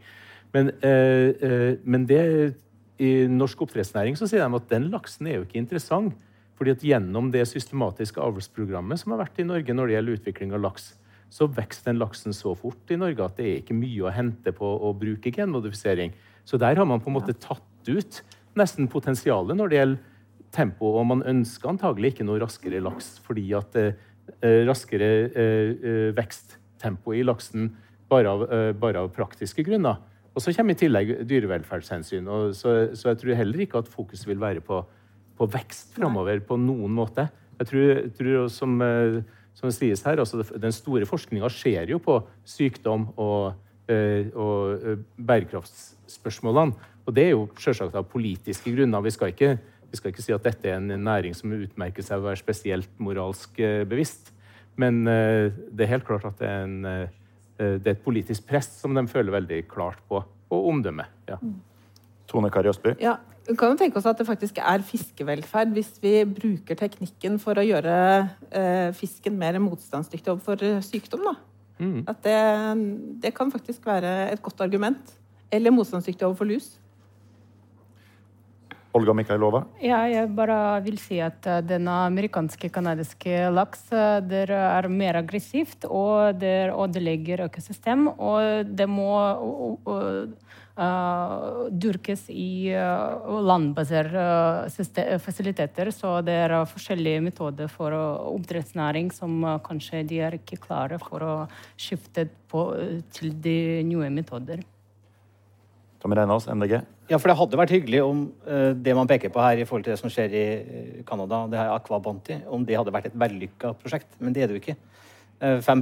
[0.53, 2.55] Men, eh, øh, men det
[2.99, 6.13] i norsk oppdrettsnæring så sier de at den laksen er jo ikke interessant.
[6.55, 10.53] fordi at Gjennom det systematiske avlsprogrammet som har vært i Norge når det gjelder utvikling
[10.53, 10.93] av laks,
[11.29, 14.53] så vokser den laksen så fort i Norge at det er ikke mye å hente
[14.55, 16.13] på å bruke genmodifisering.
[16.45, 18.21] Så der har man på en måte tatt ut
[18.55, 20.03] nesten potensialet når det gjelder
[20.55, 20.93] tempo.
[20.95, 23.95] Og man ønsker antagelig ikke noe raskere laks, fordi at eh,
[24.41, 27.71] eh raskere eh, eh, veksttempo i laksen
[28.09, 29.99] bare av, eh, bare av praktiske grunner
[30.35, 32.27] og så kommer i tillegg dyrevelferdshensyn.
[32.55, 34.81] Så, så, jeg tror heller ikke at fokus vil være på,
[35.39, 37.29] på vekst framover på noen måte.
[37.61, 39.21] Jeg tror, tror som, eh,
[39.55, 43.55] som sies her, altså Den store forskninga skjer jo på sykdom og,
[43.89, 46.91] og eh, bærekraftsspørsmålene.
[47.05, 49.03] Og det er jo selvsagt av politiske grunner.
[49.05, 49.51] Vi skal, ikke,
[49.91, 52.89] vi skal ikke si at dette er en næring som utmerker seg å være spesielt
[52.97, 54.31] moralsk bevisst.
[54.81, 57.11] Men det er helt klart at det er en
[57.59, 60.19] Eh, det er et politisk press som de føler veldig klart på,
[60.51, 61.07] og omdømme.
[61.29, 61.39] Ja.
[62.29, 62.95] Tone Kari Østby?
[63.03, 67.37] Ja, vi kan jo tenke oss at det faktisk er fiskevelferd hvis vi bruker teknikken
[67.41, 67.95] for å gjøre
[68.49, 71.27] eh, fisken mer motstandsdyktig overfor eh, sykdom.
[71.29, 71.35] Da.
[71.77, 72.05] Mm.
[72.07, 72.39] At det,
[73.23, 75.13] det, kan faktisk være et godt argument.
[75.51, 76.75] Eller motstandsdyktig overfor lus.
[78.95, 79.65] Olga Mikhailova?
[79.83, 85.19] Ja, jeg bare vil si at uh, den amerikanske kanadiske laks der det er mer
[85.19, 88.07] aggressivt, og det ødelegger økosystem.
[88.07, 89.11] Og det må
[89.83, 90.31] uh,
[90.75, 92.73] dyrkes i
[93.47, 94.25] landbaserte
[95.23, 95.91] fasiliteter.
[95.95, 101.35] Så det er forskjellige metoder for oppdrettsnæring som kanskje de er ikke klare for å
[101.79, 102.67] skifte på,
[103.15, 104.65] til de nye metoder.
[106.05, 106.83] Tommy Reinås, MDG.
[107.09, 109.87] Ja, for det hadde vært hyggelig om uh, det man peker på her i forhold
[109.87, 110.45] til det som skjer i
[111.05, 114.11] Canada, det her Aqua om det hadde vært et vellykka prosjekt.
[114.19, 114.75] Men det er det jo ikke.
[115.41, 115.81] Uh, 5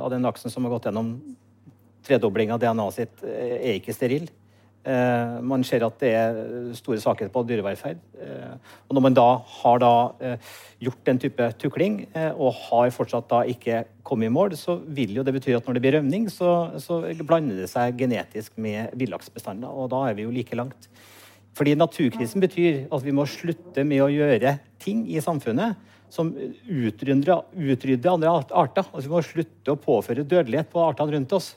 [0.00, 1.12] av den laksen som har gått gjennom
[2.06, 4.28] tredobling av DNA-et sitt, er ikke steril.
[4.86, 6.36] Eh, man ser at det er
[6.78, 7.98] store svakheter på dyrevelferd.
[8.22, 8.52] Eh,
[8.86, 10.36] og når man da har da, eh,
[10.78, 12.06] gjort den type tukling,
[12.38, 15.74] og har fortsatt da ikke kommet i mål, så vil jo det bety at når
[15.74, 19.66] det blir rømning, så, så blander det seg genetisk med villaksbestander.
[19.66, 20.86] Og da er vi jo like langt.
[21.56, 25.74] Fordi naturkrisen betyr at vi må slutte med å gjøre ting i samfunnet
[26.12, 28.86] som utrydder, utrydder andre arter.
[28.92, 31.56] Altså vi må slutte å påføre dødelighet på artene rundt oss.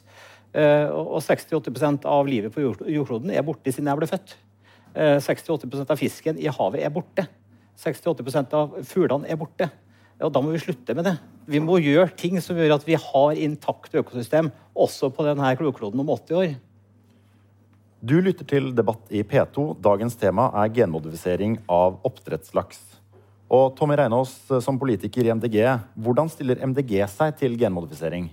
[0.49, 4.37] Eh, og 60-80 av livet på jordkloden er borte siden jeg ble født.
[4.95, 7.27] 60-80 eh, av fisken i havet er borte.
[7.79, 9.69] 60-80 av fuglene er borte.
[10.19, 11.15] Og da må vi slutte med det.
[11.47, 16.01] Vi må gjøre ting som gjør at vi har intakt økosystem også på denne klokloden
[16.03, 16.57] om 80 år.
[17.99, 19.73] Du lytter til Debatt i P2.
[19.83, 22.81] Dagens tema er genmodifisering av oppdrettslaks.
[23.49, 25.57] Og Tommy Reinås, som politiker i MDG,
[25.99, 28.29] hvordan stiller MDG seg til genmodifisering?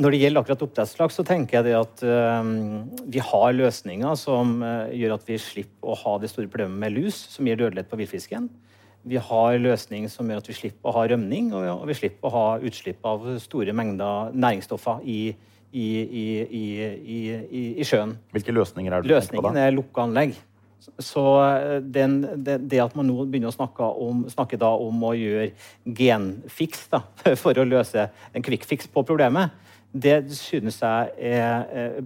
[0.00, 2.46] Når det gjelder akkurat oppdrettslaks, så tenker jeg det at uh,
[3.12, 6.94] vi har løsninger som uh, gjør at vi slipper å ha det store problemet med
[6.96, 8.48] lus, som gir dødelighet på villfisken.
[9.04, 12.30] Vi har løsninger som gjør at vi slipper å ha rømning, og, og vi slipper
[12.30, 15.18] å ha utslipp av store mengder næringsstoffer i,
[15.76, 15.88] i,
[16.46, 16.64] i,
[17.82, 18.16] i sjøen.
[18.32, 19.50] Hvilke løsninger er det du tenker på da?
[19.50, 20.38] Løsningen er lukka anlegg.
[20.82, 25.12] Så eh, den, det, det, at man nå begynner å snakke om, snakke om å
[25.14, 25.52] gjøre
[25.84, 27.04] genfiks da,
[27.42, 29.54] for å løse en kvikkfiks på problemet,
[29.92, 31.98] det synes jeg er,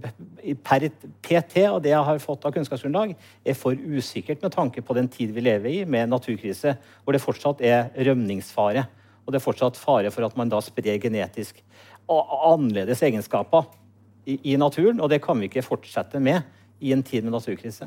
[0.66, 0.88] per
[1.22, 3.12] PT og det jeg har fått av kunnskapsgrunnlag,
[3.46, 7.22] er for usikkert med tanke på den tid vi lever i, med naturkrise, hvor det
[7.22, 8.82] fortsatt er rømningsfare.
[9.22, 11.62] Og det er fortsatt fare for at man da sprer genetisk
[12.10, 13.70] annerledes egenskaper
[14.26, 14.98] i, i naturen.
[14.98, 16.42] Og det kan vi ikke fortsette med
[16.82, 17.86] i en tid med naturkrise.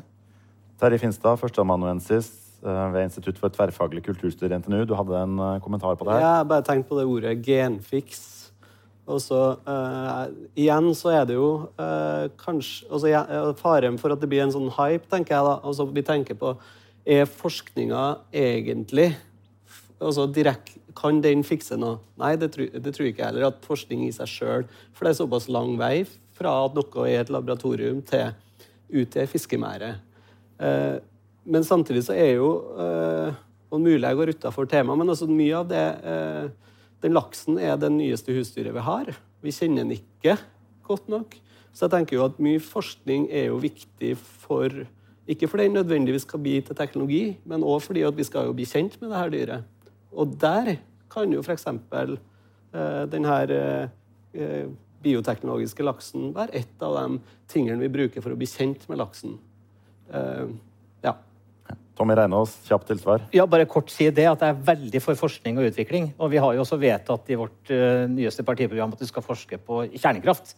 [0.80, 2.30] Terje Finstad, førsteamanuensis
[2.64, 4.86] eh, ved Institutt for tverrfaglig kulturstudier NTNU.
[4.88, 6.24] Du hadde en eh, kommentar på det her?
[6.24, 8.40] Jeg bare tenkt på det ordet genfiks
[9.10, 10.26] og så uh,
[10.58, 11.48] igjen så er det jo
[11.80, 13.22] uh, kanskje altså, ja,
[13.58, 15.56] Faren for at det blir en sånn hype, tenker jeg da.
[15.66, 16.54] Altså, vi tenker på
[17.10, 18.04] Er forskninga
[18.36, 19.08] egentlig
[19.98, 21.98] altså, direkt, Kan den fikse noe?
[22.20, 23.48] Nei, det, tror, det tror jeg ikke heller.
[23.50, 26.04] At forskning i seg sjøl For det er såpass lang vei
[26.36, 28.30] fra at noe er et laboratorium til
[28.90, 30.00] ut til fiskemæret.
[30.60, 31.00] Uh,
[31.50, 32.50] men samtidig så er jo
[33.70, 35.84] og Mulig jeg går utafor temaet, men altså mye av det
[37.00, 39.12] den laksen er det nyeste husdyret vi har.
[39.40, 40.36] Vi kjenner den ikke
[40.86, 41.36] godt nok.
[41.72, 44.82] Så jeg tenker jo at mye forskning er jo viktig for
[45.30, 48.64] Ikke fordi den nødvendigvis skal bli til teknologi, men òg fordi vi skal jo bli
[48.66, 49.90] kjent med det her dyret.
[50.10, 51.66] Og der kan jo f.eks.
[51.70, 53.52] Eh, den her
[54.34, 54.66] eh,
[55.04, 59.38] bioteknologiske laksen være et av de tingene vi bruker for å bli kjent med laksen.
[60.14, 60.44] Eh,
[62.00, 63.26] Tommy Reinås, kjapt til svar.
[63.36, 66.06] Ja, bare kort si det, at jeg er veldig for forskning og utvikling.
[66.16, 69.58] Og vi har jo også vedtatt i vårt uh, nyeste partiprogram at vi skal forske
[69.60, 70.54] på kjernekraft.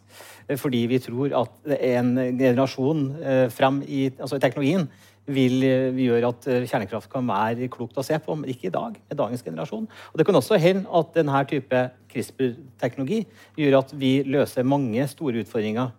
[0.47, 4.87] Uh, fordi vi tror at en generasjon uh, frem i altså teknologien
[5.27, 5.63] vil
[6.03, 8.97] gjøre at kjernekraft kan være klokt å se på, men ikke i dag.
[9.09, 9.87] med dagens generasjon.
[9.87, 13.23] Og Det kan også hende at denne type CRISPR-teknologi
[13.59, 15.95] gjør at vi løser mange store utfordringer.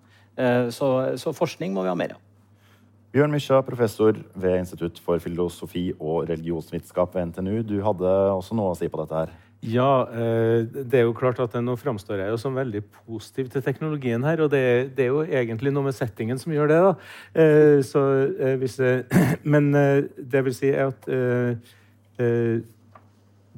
[0.75, 2.21] Så, så forskning må vi ha mer av.
[3.13, 7.60] Bjørn Mysja, professor ved Institutt for filosofi og religionsvitenskap ved NTNU.
[7.62, 9.30] Du hadde også noe å si på dette her?
[9.69, 13.62] Ja, eh, det er jo klart at nå framstår jeg jo som veldig positiv til
[13.62, 14.41] teknologien her.
[14.41, 16.93] Og det, er jo egentlig noe med settingen som gjør det, da.
[17.38, 18.02] Eh, så
[18.58, 19.06] hvis hvis
[19.54, 19.69] Men
[20.17, 22.26] det vil si at det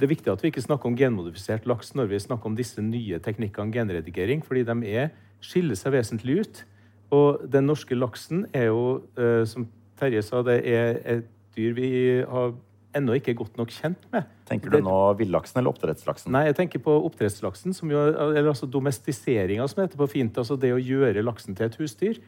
[0.04, 3.24] er viktig at vi ikke snakker om genmodifisert laks når vi snakker om disse nye
[3.24, 6.66] teknikkene genredigering, fordi de er, skiller seg vesentlig ut.
[7.14, 9.68] Og den norske laksen er jo, eh, som
[10.00, 11.90] Terje sa, det er et dyr vi
[12.28, 12.56] har
[12.96, 14.28] ennå ikke godt nok kjent med.
[14.48, 16.32] Tenker du nå villaksen eller oppdrettslaksen?
[16.36, 20.38] Nei, jeg tenker på oppdrettslaksen, som jo, eller altså domestiseringa, som heter på fint.
[20.40, 22.20] Altså det å gjøre laksen til et husdyr.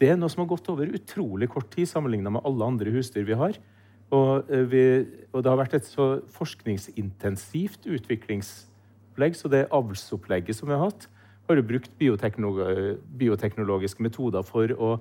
[0.00, 3.26] Det er noe som har gått over utrolig kort tid sammenligna med alle andre husdyr
[3.28, 3.58] vi har.
[4.14, 4.84] Og, eh, vi,
[5.32, 11.08] og, det har vært et så forskningsintensivt utviklingsopplegg, så det avlsopplegget som vi har hatt,
[11.48, 14.96] har brukt bioteknologiske metoder for å,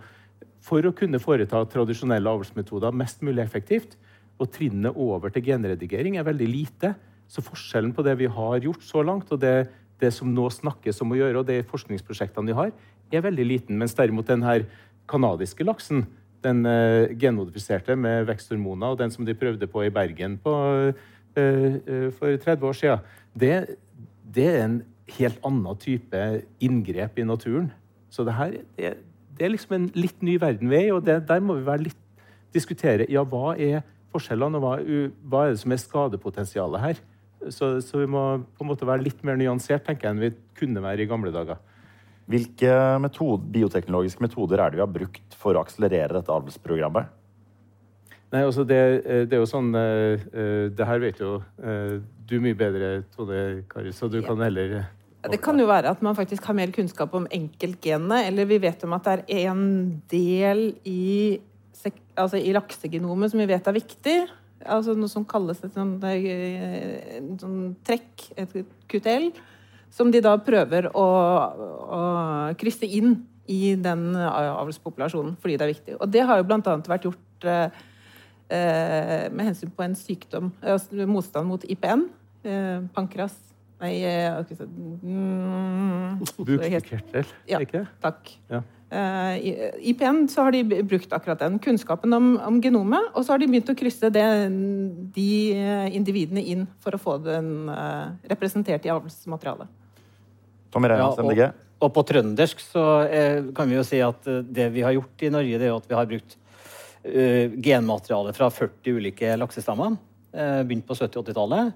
[0.63, 3.97] for å kunne foreta tradisjonelle avlsmetoder mest mulig effektivt.
[4.41, 6.93] Og trinnet over til genredigering er veldig lite.
[7.31, 9.69] Så forskjellen på det vi har gjort så langt, og det,
[10.01, 12.75] det som nå snakkes om å gjøre, og de forskningsprosjektene vi har,
[13.13, 13.79] er veldig liten.
[13.79, 14.67] Mens derimot den her
[15.09, 16.05] kanadiske laksen,
[16.45, 21.05] den uh, genmodifiserte med veksthormoner, og den som de prøvde på i Bergen på, uh,
[21.39, 23.55] uh, for 30 år siden, det,
[24.35, 24.77] det er en
[25.17, 26.21] helt annen type
[26.63, 27.69] inngrep i naturen.
[28.09, 28.95] Så det her det,
[29.35, 31.77] det er liksom en litt ny verden vi er i, og det, der må vi
[31.83, 32.01] litt,
[32.55, 33.83] diskutere ja, hva er
[34.15, 37.01] forskjellene, og hva, hva er det som er skadepotensialet her.
[37.51, 38.23] Så, så, vi må
[38.55, 41.33] på en måte være litt mer nyansert tenker jeg, enn vi kunne være i gamle
[41.35, 41.59] dager.
[42.31, 42.71] Hvilke
[43.03, 47.11] metod, bioteknologiske metoder er det vi har brukt for å akselerere dette avlsprogrammet?
[48.33, 48.79] Nei, altså det,
[49.29, 51.35] det, er jo sånn Det her vet jo
[52.29, 54.27] du mye bedre, Tone Kari, så du ja.
[54.27, 54.79] kan heller
[55.31, 58.27] det kan jo være at man faktisk har mer kunnskap om enkeltgenene.
[58.27, 61.39] Eller vi vet om at det er en del i,
[62.13, 64.15] altså i laksegenomet som vi vet er viktig.
[64.65, 68.53] Altså noe som kalles et sånt, et sånt trekk, et
[68.91, 69.31] QTL.
[69.95, 71.07] Som de da prøver å,
[71.97, 72.03] å
[72.59, 73.17] krysse inn
[73.51, 75.97] i den avlspopulasjonen fordi det er viktig.
[75.99, 76.77] Og det har jo bl.a.
[76.89, 77.83] vært gjort eh, eh,
[78.45, 82.05] med hensyn på en sykdom, altså motstand mot IPN.
[82.45, 83.33] Eh, pankras
[83.81, 88.31] Nei, jeg har ikke sett mm, Bukspyttkjertel, ja, ikke Takk.
[88.51, 88.61] Ja.
[88.85, 89.51] Uh, I
[89.91, 93.49] IPN så har de brukt akkurat den kunnskapen om, om, genomet, og så har de
[93.49, 94.23] begynt å krysse det,
[95.17, 95.27] de
[95.97, 99.73] individene inn for å få den uh, representert i avlsmaterialet.
[100.75, 100.95] MDG.
[100.95, 104.95] Ja, og, og, på trøndersk så eh, kan vi jo si at det vi har
[104.95, 106.35] gjort i Norge, det er jo at vi har brukt
[107.05, 109.97] genmateriale fra 40 ulike laksestammer.
[110.33, 111.73] begynt på 70-80-tallet.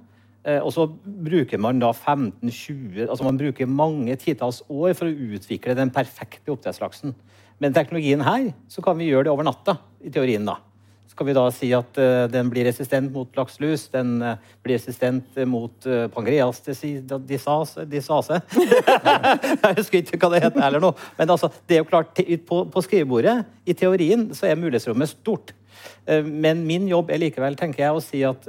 [0.48, 5.34] Eh, og så bruker man da 15-20 altså Man bruker mange titalls år for å
[5.36, 7.16] utvikle den perfekte oppdrettslaksen.
[7.60, 10.48] Med teknologien her så kan vi gjøre det over natta, i teorien.
[10.48, 10.62] da.
[11.20, 14.78] Så kan vi da si at uh, den blir resistent mot lakselus, den uh, blir
[14.78, 17.84] resistent mot uh, pankreas disase
[18.56, 20.96] Jeg husker ikke hva det heter eller noe.
[21.18, 25.52] Men altså, det er jo klart, på, på skrivebordet, i teorien, så er mulighetsrommet stort.
[26.08, 28.48] Eh, men min jobb er likevel tenker jeg, å si at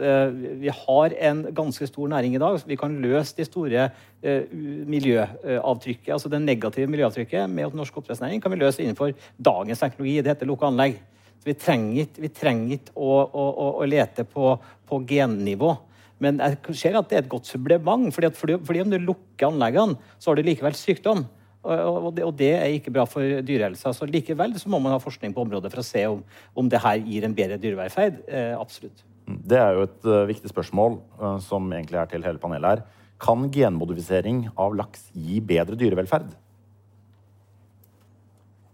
[0.62, 2.54] vi har en ganske stor næring i dag.
[2.54, 3.90] så Vi kan løse de store
[4.22, 10.20] miljøavtrykket, altså det negative miljøavtrykket med norsk oppdrettsnæring kan vi løse innenfor dagens teknologi.
[10.22, 11.00] Det heter lukka anlegg.
[11.40, 14.54] Så vi trenger ikke å, å, å, å, lete på,
[14.88, 15.72] på gennivå.
[16.20, 18.10] Men jeg ser at det er et godt supplement.
[18.12, 21.24] Fordi, fordi, fordi om du lukker anleggene, så har du likevel sykdom.
[21.60, 23.92] Og det, og det, er ikke bra for dyrehelsa.
[23.96, 26.22] Så likevel så må man ha forskning på området for å se om,
[26.56, 28.22] om det her gir en bedre dyrevelferd.
[28.28, 29.04] Eh, absolutt.
[29.30, 32.86] Det er jo et uh, viktig spørsmål uh, som egentlig er til hele panelet her.
[33.20, 36.32] Kan genmodifisering av laks gi bedre dyrevelferd?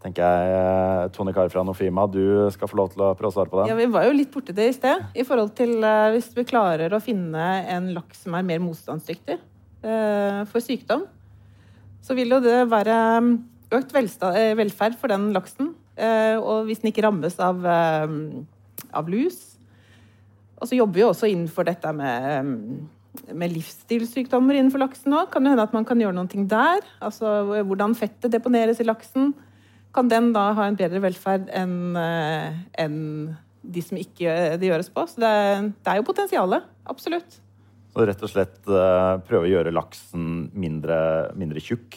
[0.06, 3.50] Tenker jeg, Tone Kari fra Nofima, du skal få lov til å prøve å svare
[3.50, 3.68] på det.
[3.72, 5.04] Ja, Vi var jo litt borti det i sted.
[5.14, 9.38] i forhold til uh, Hvis vi klarer å finne en laks som er mer motstandsdyktig
[10.50, 11.04] for sykdom,
[12.02, 13.28] så vil jo det være um,
[13.76, 15.68] økt eh, velferd for den laksen.
[15.94, 19.38] Uh, og hvis den ikke rammes av, av lus.
[20.58, 25.30] Og så jobber vi også innenfor dette med, um, med livsstilssykdommer innenfor laksen òg.
[25.30, 26.82] Kan det hende at man kan gjøre noe der?
[26.98, 29.36] Altså hvordan fettet deponeres i laksen.
[29.96, 32.96] Kan den da ha en bedre velferd enn eh, en
[33.66, 35.06] de som ikke det gjøres på?
[35.10, 35.32] Så det,
[35.82, 36.66] det er jo potensialet.
[36.86, 37.40] Absolutt.
[37.96, 40.98] Så rett og slett uh, prøve å gjøre laksen mindre,
[41.40, 41.96] mindre tjukk?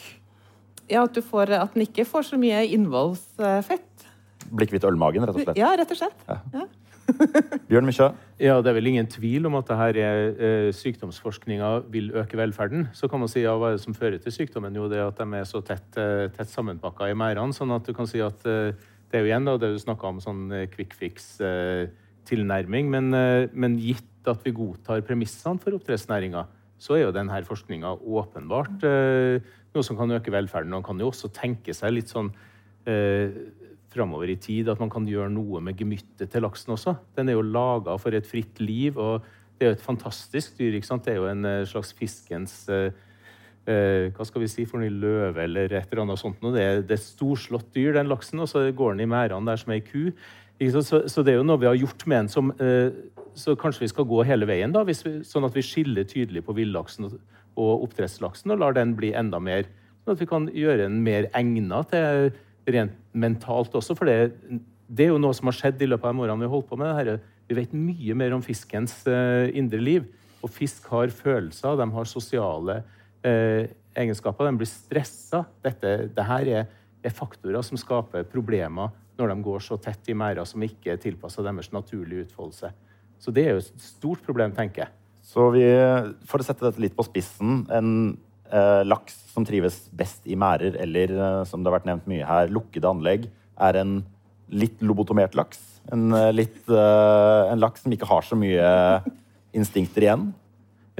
[0.90, 4.06] Ja, at, får, at, den ikke får så mye innvollsfett.
[4.50, 5.60] Bli kvitt ølmagen, rett og slett?
[5.60, 6.24] Ja, rett og slett.
[6.26, 6.40] Ja.
[6.56, 6.64] Ja.
[7.70, 8.10] Bjørn Mykja?
[8.40, 12.38] Ja, Det er vel ingen tvil om at det her er, eh, sykdomsforskninga vil øke
[12.38, 12.88] velferden.
[12.96, 14.76] Så kan man si ja, hva er det som fører til sykdommen?
[14.76, 17.56] Jo, det at de er så tett, eh, tett sammenpakka i merdene.
[17.56, 18.72] Sånn at du kan si at eh,
[19.10, 22.90] det er jo igjen da, det du snakka om, sånn quick fix-tilnærming.
[22.90, 23.10] Men,
[23.52, 26.44] men gitt at vi godtar premissene for oppdrettsnæringa,
[26.80, 30.70] så er jo denne forskninga åpenbart noe som kan øke velferden.
[30.70, 32.30] Man kan jo også tenke seg litt sånn
[33.90, 36.94] framover i tid at man kan gjøre noe med gemyttet til laksen også.
[37.18, 39.24] Den er jo laga for et fritt liv, og
[39.58, 40.76] det er jo et fantastisk dyr.
[40.78, 41.04] ikke sant?
[41.04, 42.92] Det er jo en eh, slags fiskens eh,
[43.68, 46.40] eh, hva skal vi si for noe løve eller et eller annet sånt.
[46.40, 49.60] Det er, det er storslått dyr, den laksen, og så går den i merdene der
[49.60, 50.10] som ei ku.
[50.60, 52.90] Så, så, det er jo noe vi har gjort med den som eh,
[53.32, 56.52] Så kanskje vi skal gå hele veien, da, vi, sånn at vi skiller tydelig på
[56.52, 57.14] villaksen og,
[57.56, 59.64] og oppdrettslaksen og lar den bli enda mer
[60.04, 62.30] Sånn at vi kan gjøre den mer egna til
[62.68, 63.96] rent mentalt også.
[63.98, 64.32] For det,
[64.88, 66.70] det, er jo noe som har skjedd i løpet av de årene vi har holdt
[66.70, 67.18] på med det
[67.50, 70.08] Vi vet mye mer om fiskens uh, indre liv.
[70.40, 74.48] Og fisk har følelser, de har sosiale uh, egenskaper.
[74.48, 75.44] De blir stressa.
[75.64, 76.70] Dette, dette er,
[77.02, 81.02] er faktorer som skaper problemer når de går så tett i merder som ikke er
[81.02, 82.70] tilpassa deres naturlige utfoldelse.
[83.20, 84.94] Så det er jo et stort problem, tenker jeg.
[85.30, 85.64] Så vi,
[86.28, 88.14] For å sette dette litt på spissen En eh,
[88.50, 92.50] laks som trives best i merder, eller eh, som det har vært nevnt mye her,
[92.52, 93.28] lukkede anlegg,
[93.60, 94.00] er en
[94.50, 95.62] litt lobotomert laks.
[95.92, 98.68] En, eh, litt, eh, en laks som ikke har så mye
[99.56, 100.30] instinkter igjen.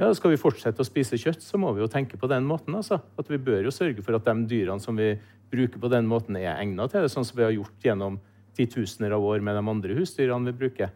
[0.01, 2.73] ja, skal vi fortsette å spise kjøtt, så må vi jo tenke på den måten.
[2.73, 2.97] Altså.
[3.19, 5.11] At vi bør jo sørge for at de dyrene som vi
[5.51, 8.17] bruker på den måten, er egnet til det, sånn som vi har gjort gjennom
[8.57, 10.89] titusener av år med de andre husdyrene vi bruker.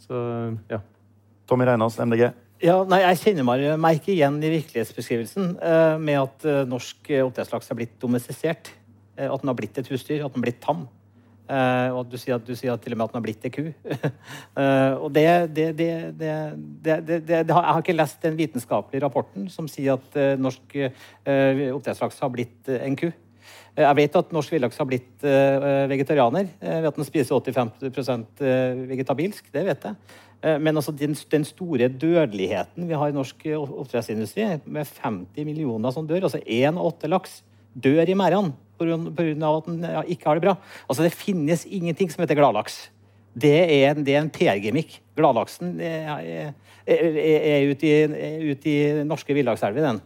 [0.00, 0.16] Så,
[0.70, 0.80] ja.
[1.46, 2.32] Tommy Reinås, MDG.
[2.62, 7.10] Ja, nei, Jeg kjenner meg, meg ikke igjen i virkelighetsbeskrivelsen eh, med at eh, norsk
[7.10, 8.70] eh, oppdrettslaks er blitt domestisert.
[9.18, 10.84] Eh, at den har blitt et husdyr, at den har blitt tam.
[11.44, 13.26] Eh, og at du sier, at du sier at til og med at den har
[13.26, 13.66] blitt ei ku.
[14.54, 15.90] Eh, og det, det, det,
[16.86, 22.22] det, Jeg har ikke lest den vitenskapelige rapporten som sier at eh, norsk eh, oppdrettslaks
[22.22, 23.08] har blitt eh, en ku.
[23.10, 27.34] Eh, Jeg vet at norsk villaks har blitt eh, vegetarianer eh, ved at den spiser
[27.34, 29.50] 85 eh, vegetabilsk.
[29.50, 30.22] Det vet jeg.
[30.44, 35.48] Eh, Men altså den, den store dødeligheten vi har i norsk eh, oppdrettsindustri, med 50
[35.48, 37.40] millioner som dør, altså én av åtte laks
[37.74, 38.98] dør i merdene pga.
[38.98, 40.56] at den ja, ikke har det bra.
[40.88, 42.90] Altså Det finnes ingenting som heter gladlaks.
[43.34, 45.00] Det er en, en PR-gimmick.
[45.16, 46.52] Gladlaksen er, er,
[46.86, 48.76] er, er ute i, ut i
[49.06, 50.02] norske villakselver, den.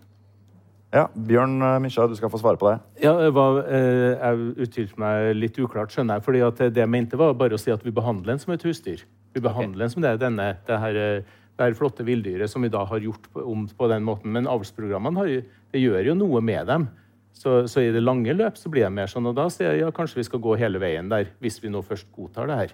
[0.89, 2.79] Ja, Bjørn eh, du skal få svare på det.
[3.03, 6.25] Ja, det var, eh, Jeg uttrykte meg litt uklart, skjønner jeg.
[6.25, 8.63] fordi at det jeg mente, var bare å si at vi behandler den som et
[8.63, 9.05] husdyr.
[9.35, 11.23] Vi behandler den som det, denne, det, her, eh,
[11.57, 14.33] det her flotte villdyret som vi da har gjort om på den måten.
[14.33, 15.27] Men avlsprogrammene har,
[15.73, 16.89] det gjør jo noe med dem.
[17.35, 19.29] Så, så i det lange løp så blir det mer sånn.
[19.29, 21.85] Og da sier jeg ja, kanskje vi skal gå hele veien der, hvis vi nå
[21.85, 22.73] først godtar det her.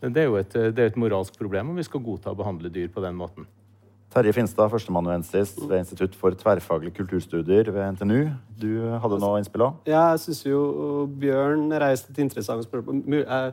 [0.00, 2.38] Men det er jo et, det er et moralsk problem om vi skal godta å
[2.38, 3.50] behandle dyr på den måten.
[4.10, 8.24] Terje Finstad, førsteamanuensis ved Institutt for tverrfaglige kulturstudier ved NTNU.
[8.58, 9.76] Du hadde noe innspill òg?
[9.86, 10.62] Ja, jeg syns jo
[11.20, 13.04] Bjørn reiste et interessant spørsmål.
[13.20, 13.52] Jeg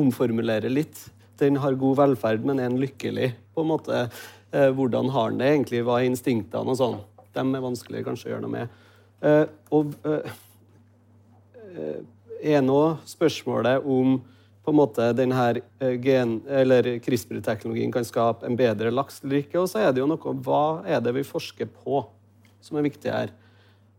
[0.00, 1.02] omformulerer litt.
[1.36, 3.34] Den har god velferd, men er den lykkelig?
[3.52, 4.06] På en måte.
[4.54, 5.84] Eh, hvordan har den det egentlig?
[5.84, 6.98] Hva er instinktene og sånn?
[7.36, 8.82] Dem er vanskelig kanskje å gjøre noe med.
[9.20, 10.30] Eh, og eh,
[12.40, 12.80] er nå
[13.10, 14.16] spørsmålet om
[14.64, 19.42] på en måte den her eh, gen, eller CRISPR-teknologien kan skape en bedre laks eller
[19.42, 19.60] ikke.
[19.60, 22.06] Og så er det jo noe Hva er det vi forsker på
[22.64, 23.34] som er viktig her?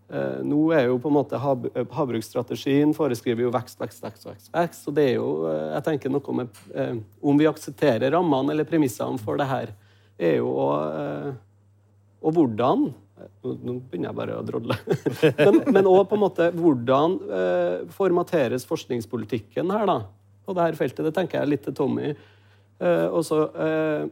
[0.09, 4.27] Eh, nå er jo på en måte eh, Havbruksstrategien foreskriver jo vekst, vekst, vekst.
[4.29, 4.89] vekst, vekst.
[4.89, 5.29] Og det er jo,
[5.75, 6.61] jeg tenker noe med
[7.21, 9.73] Om vi aksepterer rammene eller premissene for det her,
[10.17, 10.51] er jo
[10.81, 11.33] eh,
[12.25, 12.91] Og hvordan
[13.45, 14.75] Nå begynner jeg bare å drodle.
[15.71, 20.24] men, òg på en måte hvordan eh, formateres forskningspolitikken her, da?
[20.45, 21.05] På det her feltet.
[21.05, 22.13] Det tenker jeg litt til Tommy.
[22.79, 24.07] Eh, og så eh,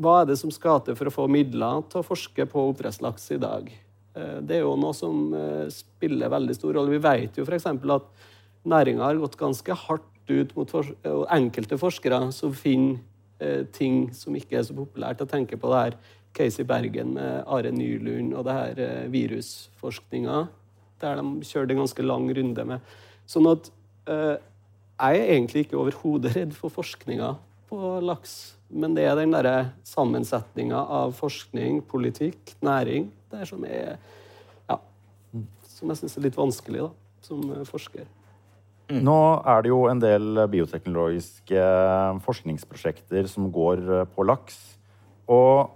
[0.00, 3.26] hva er det som skal til for å få midler til å forske på oppdrettslaks
[3.36, 3.68] i dag?
[4.16, 6.94] Eh, Det er jo noe som eh, spiller veldig stor rolle.
[6.94, 7.66] Vi vet jo f.eks.
[7.68, 8.08] at
[8.64, 10.86] næringa har gått ganske hardt ut mot for
[11.34, 13.00] enkelte forskere som finner
[13.42, 15.20] eh, ting som ikke er så populært.
[15.20, 15.98] å tenke på det her
[16.32, 20.46] Casey Bergen med Are Nylund og det her eh, virusforskninga,
[21.02, 22.94] der de kjørte en ganske lang runde med.
[23.26, 23.68] Sånn at
[25.02, 27.34] jeg er egentlig ikke overhodet redd for forskninga
[27.72, 33.64] på laks, men det er den derre sammensetninga av forskning, politikk, næring, det er som
[33.66, 33.96] er
[34.68, 34.78] ja,
[35.74, 36.90] som jeg syns er litt vanskelig, da,
[37.26, 38.06] som eh, forsker.
[38.92, 41.66] Nå er det jo en del bioteknologiske
[42.26, 44.58] forskningsprosjekter som går eh, på laks.
[45.32, 45.72] Og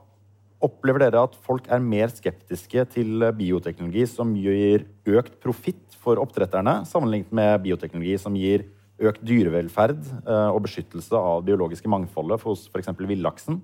[0.67, 6.83] opplever dere at folk er mer skeptiske til bioteknologi som gir økt profitt for oppdretterne,
[6.89, 8.67] sammenlignet med bioteknologi som gir
[8.97, 12.95] økt dyrevelferd eh, og beskyttelse av det biologiske mangfoldet hos f.eks.
[12.97, 13.61] villaksen?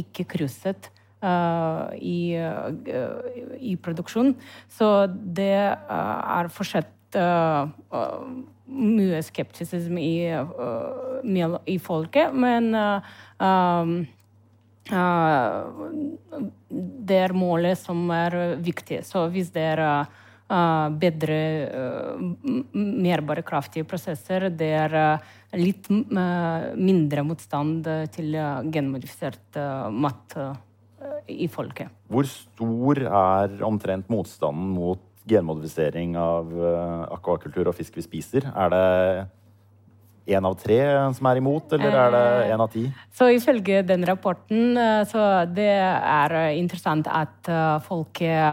[0.01, 0.89] ikke krysset
[1.19, 2.21] i,
[3.59, 4.35] i produksjon.
[4.71, 7.19] Så det er fortsatt
[8.69, 10.29] mye skeptisisme i,
[11.73, 13.01] i folket, men uh,
[13.41, 13.95] um,
[14.93, 15.61] uh,
[17.09, 19.03] det er målet som er viktig.
[19.09, 19.85] Så hvis det er
[20.49, 21.39] bedre,
[22.73, 24.95] mer bærekraftige prosesser, det er
[25.61, 28.33] litt mindre motstand til
[28.73, 29.61] genmodifisert
[29.93, 30.39] mat
[31.29, 31.93] i folket.
[32.09, 38.49] Hvor stor er omtrent motstanden mot genmodifisering av eh, akvakultur og fisk vi spiser?
[38.49, 38.85] Er det
[40.29, 40.79] én av tre
[41.17, 42.87] som er imot, eller er det én av ti?
[43.17, 47.53] Så ifølge den rapporten eh, så det er eh, interessant at
[47.85, 48.51] folket folk eh,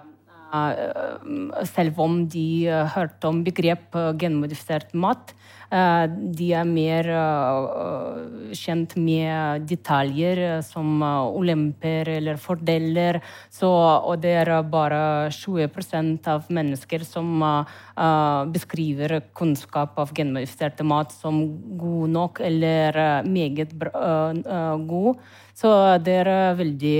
[1.70, 5.36] selv om de uh, hørte om begrep uh, genmodifisert mat,
[5.66, 7.08] de er mer
[8.56, 11.02] kjent med detaljer som
[11.36, 13.18] ulemper eller fordeler.
[13.52, 17.42] Så, og det er bare 20% av mennesker som
[18.54, 21.42] beskriver kunnskap av genmodifisert mat som
[21.82, 23.74] god nok eller meget
[24.86, 25.26] god.
[25.58, 25.74] Så
[26.06, 27.00] det er veldig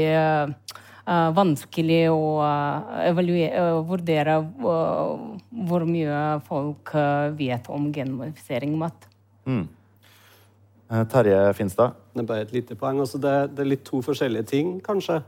[1.06, 6.94] vanskelig å uh, evaluere, uh, vurdere hvor mye folk
[7.38, 9.06] vet om genmodifisering mat.
[9.46, 9.68] Mm.
[11.12, 11.94] Terje Finstad?
[12.14, 13.00] Det er bare et lite poeng.
[13.02, 15.20] Altså det, det, er litt to forskjellige ting, kanskje.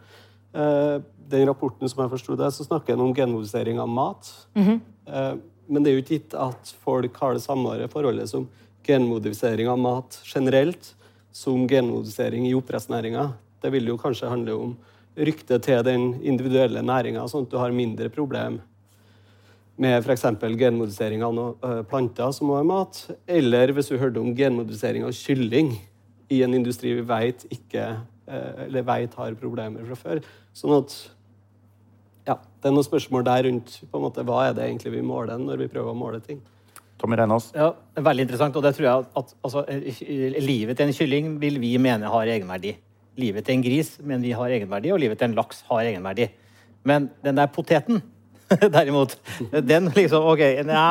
[0.54, 4.30] den rapporten som jeg forsto det, så snakker en om genmodifisering av mat.
[4.56, 5.40] Mm -hmm.
[5.68, 8.48] men det er jo ikke gitt at folk har det samme forholdet som
[8.88, 10.96] genmodifisering av mat generelt
[11.32, 13.32] som genmodifisering i oppdrettsnæringa.
[13.62, 14.78] Det vil jo kanskje handle om
[15.18, 18.60] ryktet til den individuelle næringa, sånn at du har mindre problem
[19.78, 20.26] med f.eks.
[20.58, 23.02] genmodifisering av planter som også er mat,
[23.40, 25.76] eller hvis du hørte om genmodifisering av kylling
[26.34, 27.92] i en industri vi vet ikke
[28.28, 30.24] eller vet har problemer fra før.
[30.58, 30.96] Sånn at
[32.28, 35.06] ja, det er noen spørsmål der rundt på en måte, hva er det egentlig vi
[35.06, 36.42] måler når vi prøver å måle ting.
[36.98, 37.52] Tommy Reinås?
[37.56, 38.58] Ja, Veldig interessant.
[38.58, 39.64] og det tror jeg at altså,
[40.42, 42.74] Livet til en kylling vil vi mene har egenverdi
[43.20, 46.30] livet til en gris, men vi har egenverdi, og livet til en laks har egenverdi.
[46.88, 48.02] Men den der poteten,
[48.78, 49.18] derimot,
[49.52, 50.86] den liksom OK, ja,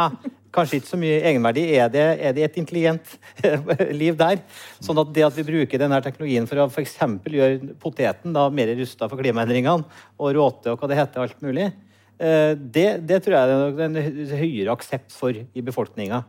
[0.56, 1.64] kanskje ikke så mye egenverdi.
[1.76, 3.16] Er det, er det et intelligent
[4.02, 4.42] liv der?
[4.84, 6.98] Sånn at det at vi bruker denne teknologien for å f.eks.
[7.32, 9.86] gjøre poteten da mer rusta for klimaendringene,
[10.20, 11.70] og råte og hva det heter, alt mulig,
[12.18, 16.24] eh, det, det tror jeg det er en høyere aksept for i befolkninga.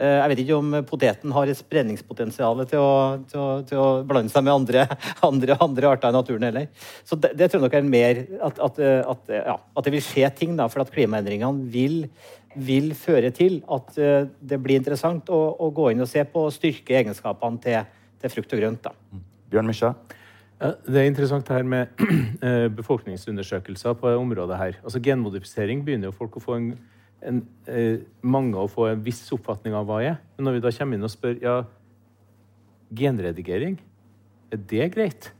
[0.00, 2.84] Eh, jeg vet ikke om poteten har et spredningspotensial til
[3.28, 4.84] til, til å, blande seg med andre,
[5.28, 6.68] andre, andre, arter i naturen heller.
[7.04, 8.80] Så det, det tror jeg nok er mer at, at,
[9.12, 11.98] at, ja, at, det vil skje ting, da, for at klimaendringene vil,
[12.56, 16.46] vil føre til at eh, det blir interessant å, å, gå inn og se på
[16.48, 17.92] og styrke egenskapene til,
[18.22, 18.88] til frukt og grønt.
[18.88, 19.20] Da.
[19.52, 19.92] Bjørn Mysja?
[20.60, 21.92] Det er interessant her med
[22.46, 24.80] eh, befolkningsundersøkelser på området her.
[24.80, 26.72] Altså Genmodifisering begynner jo folk å få en
[27.26, 30.16] en, eh, mange å få en viss oppfatning av hva er.
[30.36, 31.56] Men når vi da kommer inn og spør ja,
[32.96, 33.78] genredigering,
[34.50, 35.30] er det greit?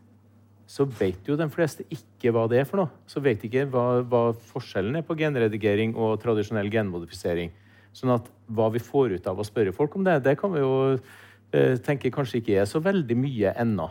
[0.70, 2.92] Så vet jo de fleste ikke hva det er for noe.
[3.10, 4.22] Så vet ikke hva, hva
[4.52, 7.50] forskjellen er på genredigering og tradisjonell genmodifisering.
[7.96, 10.62] Sånn at hva vi får ut av å spørre folk om det, det kan vi
[10.62, 13.88] jo eh, tenke kanskje ikke er så veldig mye ennå.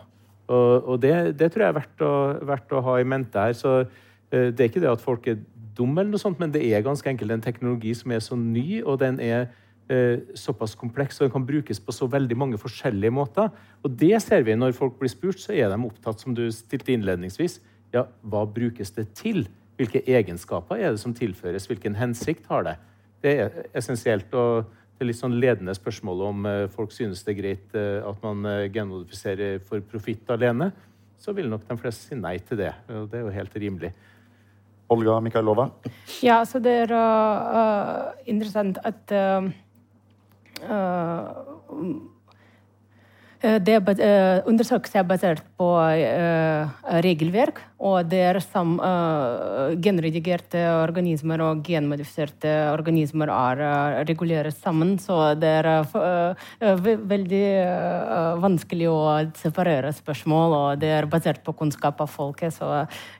[0.49, 2.13] Og, og det, det, tror jeg er verdt å,
[2.47, 3.57] verdt å ha i mente her.
[3.57, 5.43] Så eh, det er ikke det at folk er
[5.79, 8.81] dum, eller noe sånt, men det er ganske enkelt en teknologi som er så ny,
[8.83, 9.47] og den er
[9.89, 13.49] eh, såpass kompleks, og den kan brukes på så veldig mange forskjellige måter.
[13.83, 16.93] Og det ser vi når folk blir spurt, så er de opptatt, som du stilte
[16.93, 17.59] innledningsvis,
[17.95, 19.47] ja, hva brukes det til?
[19.79, 21.65] Hvilke egenskaper er det som tilføres?
[21.69, 22.75] Hvilken hensikt har det?
[23.23, 24.33] Det er essensielt.
[24.33, 24.67] og
[24.99, 28.17] det er litt sånn ledende spørsmål om eh, folk synes det er greit eh, at
[28.19, 30.73] man eh, genmodifiserer for profitt alene.
[31.15, 32.73] Så vil nok de fleste si nei til det.
[32.91, 33.93] og Det er jo helt rimelig.
[34.89, 35.69] Olga Mikhailova?
[36.25, 39.49] Ja, så det er uh, interessant at uh,
[43.39, 46.71] det er eh, undersøkelser er basert på uh,
[47.05, 48.73] regelverk, og det er som
[49.79, 54.97] genredigerte organismer og genmodifiserte organismer er reguleres sammen.
[54.99, 56.83] Så det er
[57.13, 57.45] veldig
[58.43, 58.99] vanskelig å
[59.39, 62.59] separere spørsmål, og det er basert på kunnskap av folket.
[62.59, 62.67] Så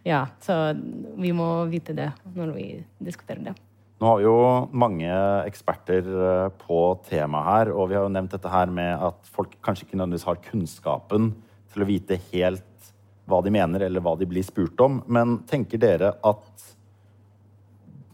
[0.03, 3.57] ja, så vi må vite det når vi diskuterer det.
[3.99, 4.39] Nå har vi jo
[4.79, 5.11] mange
[5.43, 6.79] eksperter eh, på
[7.09, 10.27] temaet her, og vi har jo nevnt dette her med at folk kanskje ikke nødvendigvis
[10.29, 11.33] har kunnskapen
[11.73, 12.63] til å vite helt
[13.29, 15.01] hva de mener, eller hva de blir spurt om.
[15.11, 16.69] Men tenker dere at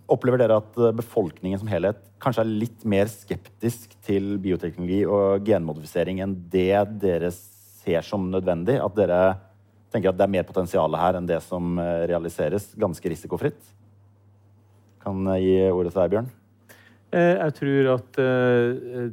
[0.05, 6.19] Opplever dere at befolkningen som helhet kanskje er litt mer skeptisk til bioteknologi og genmodifisering
[6.21, 8.77] enn det dere ser som nødvendig?
[8.85, 9.19] At dere
[9.89, 13.57] tenker at det er mer potensial her enn det som eh, realiseres, ganske risikofritt?
[15.05, 16.33] Kan gi ordet til deg, Bjørn?
[17.15, 19.11] Eh, jeg tror at eh,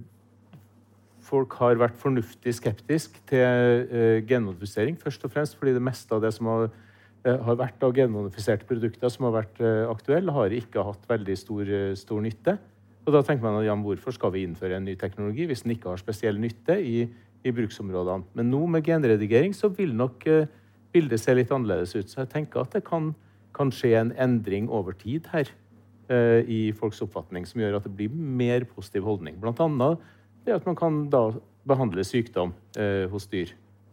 [1.22, 4.98] folk har vært fornuftig skeptisk til eh, genmodifisering.
[4.98, 6.72] Først og fremst fordi det meste av det som har,
[7.22, 12.56] vært av genmodifiserte produkter som har vært aktuelle, har ikke hatt veldig stor, stor, nytte.
[13.06, 15.76] Og da tenker man at ja, hvorfor skal vi innføre en ny teknologi hvis den
[15.76, 17.04] ikke har spesiell nytte i,
[17.46, 18.26] i bruksområdene?
[18.34, 20.26] Men nå med genredigering så vil nok
[20.90, 22.10] bildet se litt annerledes ut.
[22.10, 23.12] Så jeg tenker at det kan,
[23.54, 25.54] kan skje en endring over tid her.
[26.10, 29.36] Eh, i folks oppfatning som gjør at det blir mer positiv holdning.
[29.40, 30.00] Blant annet
[30.42, 31.28] det at man kan da
[31.68, 33.52] behandle sykdom eh, hos dyr.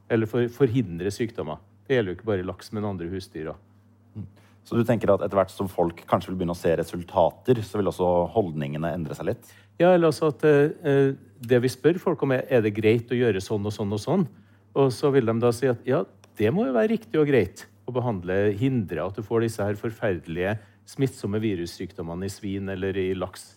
[0.10, 1.62] Eller for, forhindre sykdommer.
[1.86, 4.24] Det gjelder jo ikke bare laks, men andre husdyr òg.
[4.66, 7.80] Så du tenker at etter hvert som folk kanskje vil begynne å se resultater, så
[7.80, 9.54] vil også holdningene endre seg litt?
[9.80, 13.18] Ja, eller altså at eh, Det vi spør folk om, er er det greit å
[13.18, 14.26] gjøre sånn og sånn og sånn.
[14.78, 16.04] Og så vil de da si at ja,
[16.42, 19.78] det må jo være riktig og greit å behandle, hindre at du får disse her
[19.78, 20.58] forferdelige
[20.90, 23.52] smittsomme virussykdommene i svin eller i laks.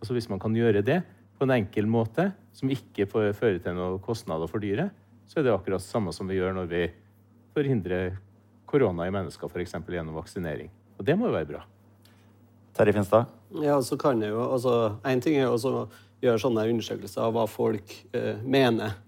[0.00, 1.00] Altså Hvis man kan gjøre det
[1.36, 4.92] på en enkel måte, som ikke fører til noen kostnader for dyret,
[5.26, 6.82] så er det akkurat det samme som vi gjør når vi
[7.56, 8.18] forhindrer
[8.68, 9.76] korona i mennesker, f.eks.
[9.88, 10.70] gjennom vaksinering.
[10.98, 11.62] Og det må jo være bra.
[12.76, 13.30] Terje Finstad?
[13.62, 15.86] Ja, så kan jeg jo, altså, En ting er jo å
[16.20, 18.98] gjøre sånne undersøkelser av hva folk eh, mener,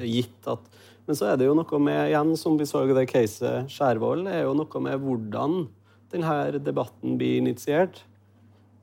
[0.00, 0.64] gitt at
[1.04, 4.26] Men så er det jo noe med, igjen, som vi så i det caset Skjærvoll,
[4.28, 5.66] er jo noe med hvordan
[6.14, 8.02] denne debatten blir initiert.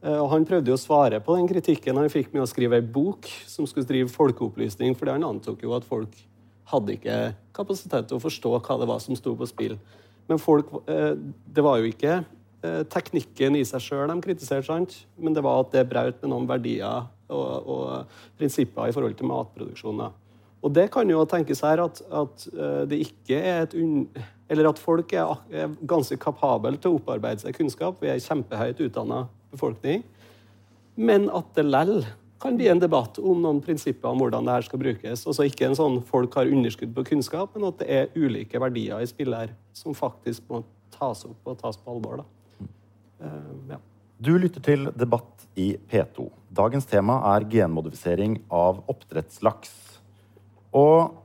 [0.03, 2.79] Eh, Og Han prøvde jo å svare på den kritikken han fikk med å skrive
[2.79, 6.15] ei bok som skulle drive folkeopplysning, fordi han antok jo at folk
[6.71, 7.17] hadde ikke
[7.53, 9.77] kapasitet til å forstå hva det var som sto på spill.
[10.29, 11.13] Men folk, eh,
[11.45, 12.23] det var jo ikke
[12.63, 15.05] eh, teknikken i seg sjøl de kritiserte, sant?
[15.17, 19.29] men det var at det brøt med noen verdier og, og prinsipper i forhold til
[19.29, 20.01] matproduksjon.
[20.61, 22.45] Og det kan jo tenkes her at, at
[22.87, 24.05] det ikke er et unn...
[24.51, 28.01] Eller at folk er, ganske kapable til å opparbeide seg kunnskap.
[28.01, 30.03] Vi er en kjempehøyt utdanna befolkning.
[30.99, 32.01] Men at det lell
[32.41, 35.23] kan bli en debatt om noen prinsipper om hvordan det her skal brukes.
[35.29, 39.01] Også ikke en sånn folk har underskudd på kunnskap, men at det er ulike verdier
[39.03, 40.63] i spill her som faktisk må
[40.95, 42.23] tas opp og tas på alvor.
[42.23, 42.67] Da.
[43.21, 43.79] Uh, ja.
[44.21, 46.27] Du lytter til Debatt i P2.
[46.53, 49.71] Dagens tema er genmodifisering av oppdrettslaks.
[50.77, 51.20] Og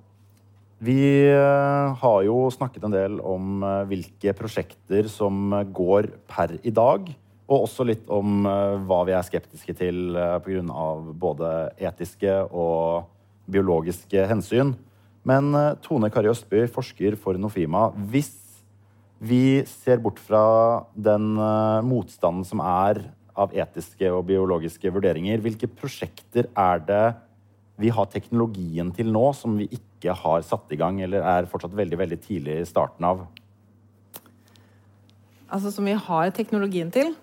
[0.79, 0.99] vi
[1.31, 7.09] eh, har jo snakket en del om eh, hvilke prosjekter som går per i dag.
[7.47, 10.89] Og også litt om eh, hva vi er skeptiske til eh, pga.
[11.17, 13.09] både etiske og
[13.49, 14.75] biologiske hensyn.
[15.27, 17.89] Men eh, Tone Kari Østby, forsker for Nofima.
[18.13, 18.35] Hvis
[19.19, 23.01] vi ser bort fra den eh, motstanden som er
[23.37, 25.41] av etiske og biologiske vurderinger.
[25.45, 27.07] Hvilke prosjekter er det
[27.77, 31.75] vi har teknologien til nå som vi ikke har satt i gang, eller er fortsatt
[31.77, 33.27] veldig veldig tidlig i starten av?
[35.53, 37.15] Altså som vi har teknologien til.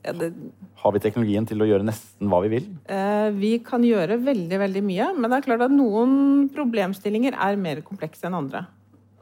[0.00, 0.32] Ja, det,
[0.80, 2.68] Har vi teknologien til å gjøre nesten hva vi vil?
[2.88, 7.60] eh, vi kan gjøre veldig, veldig mye, men det er klart at noen problemstillinger er
[7.60, 8.64] mer komplekse enn andre.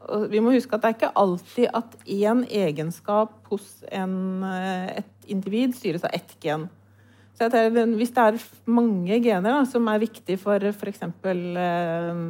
[0.09, 5.03] Og vi må huske at det er ikke alltid at én egenskap hos en, eh,
[5.03, 6.69] et individ styres av ett gen.
[7.39, 11.05] Tenker, hvis det er mange gener da, som er viktige for f.eks.
[11.07, 12.23] Eh,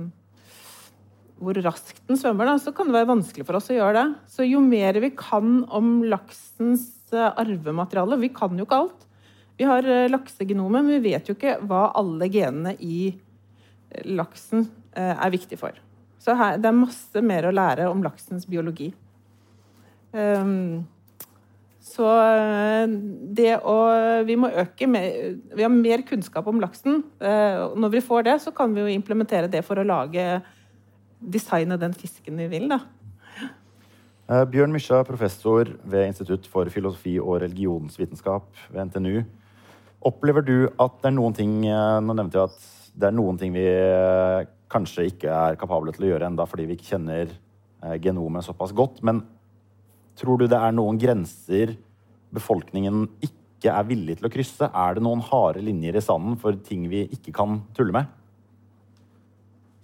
[1.38, 4.06] hvor raskt den svømmer, da, så kan det være vanskelig for oss å gjøre det.
[4.32, 9.06] Så jo mer vi kan om laksens eh, arvemateriale Vi kan jo ikke alt.
[9.59, 14.68] Vi har eh, laksegenomet, men vi vet jo ikke hva alle genene i eh, laksen
[14.98, 15.76] er viktig for.
[16.18, 18.88] Så her, det er masse mer å lære om laksens biologi.
[20.11, 20.82] Ehm,
[21.89, 22.84] så eh,
[23.39, 23.76] det å
[24.26, 27.03] Vi må øke mer, Vi har mer kunnskap om laksen.
[27.20, 30.41] Eh, Når vi får det, så kan vi jo implementere det for å lage
[31.18, 32.78] designe den fisken vi vil, da.
[34.28, 39.24] Eh, Bjørn Mysja, professor ved Institutt for filosofi og religionsvitenskap ved NTNU.
[40.09, 42.66] Opplever du at det er noen ting Nå nevnte jeg at
[42.99, 43.64] det er noen ting vi
[44.70, 47.32] kanskje ikke er kapable til å gjøre enda fordi vi ikke kjenner
[48.03, 49.03] genomet såpass godt.
[49.07, 49.24] Men
[50.18, 51.76] tror du det er noen grenser
[52.34, 54.68] befolkningen ikke er villig til å krysse?
[54.68, 58.14] Er det noen harde linjer i sanden for ting vi ikke kan tulle med?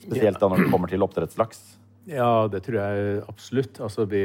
[0.04, 1.62] Spesielt da når det kommer til oppdrettslaks.
[2.10, 3.80] Ja, det tror jeg absolutt.
[3.80, 4.24] Altså, vi,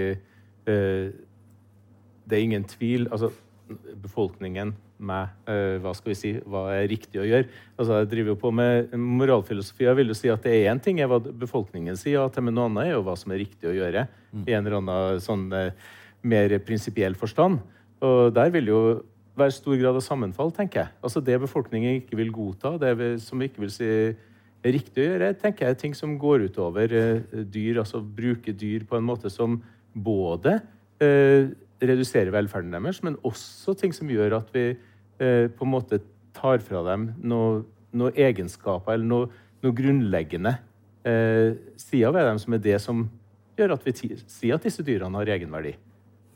[0.68, 1.12] eh,
[2.28, 3.07] det er ingen tvil.
[3.12, 3.32] Altså,
[4.03, 7.47] befolkningen, med eh, hva skal vi si, hva er riktig å gjøre?
[7.78, 9.86] Altså, jeg driver jo på med moralfilosofi.
[9.88, 12.43] Jeg vil jo si at det er én ting er hva befolkningen sier ja til,
[12.47, 14.07] men noe annet er jo hva som er riktig å gjøre.
[14.43, 15.88] I en eller annen sånn eh,
[16.24, 17.60] mer prinsipiell forstand.
[18.06, 18.82] Og der vil jo
[19.40, 20.94] være stor grad av sammenfall, tenker jeg.
[21.04, 23.88] Altså Det befolkningen ikke vil godta, det vi, som vi ikke vil si
[24.60, 27.80] er riktig å gjøre, tenker jeg er ting som går utover eh, dyr.
[27.80, 29.62] Altså bruke dyr på en måte som
[29.96, 30.58] både
[31.00, 31.48] eh,
[31.80, 36.02] reduserer velferden deres, men også ting som gjør at vi eh, på en måte
[36.36, 37.64] tar fra dem noen
[37.96, 39.30] noe egenskaper eller noe,
[39.64, 40.56] noe grunnleggende
[41.08, 43.06] eh, sider ved dem som er det som
[43.60, 45.74] gjør at vi sier at disse dyrene har egenverdi.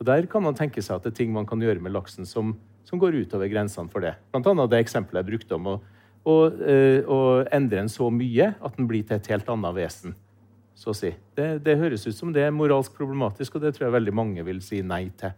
[0.03, 2.27] Og Der kan man tenke seg at det er ting man kan gjøre med laksen
[2.27, 4.17] som, som går utover grensene for det.
[4.33, 5.75] Blant annet det eksempelet jeg brukte om å,
[6.27, 10.17] å, eh, å endre den så mye at den blir til et helt annet vesen.
[10.75, 11.13] Så å si.
[11.37, 14.43] Det, det høres ut som det er moralsk problematisk, og det tror jeg veldig mange
[14.43, 15.31] vil si nei til.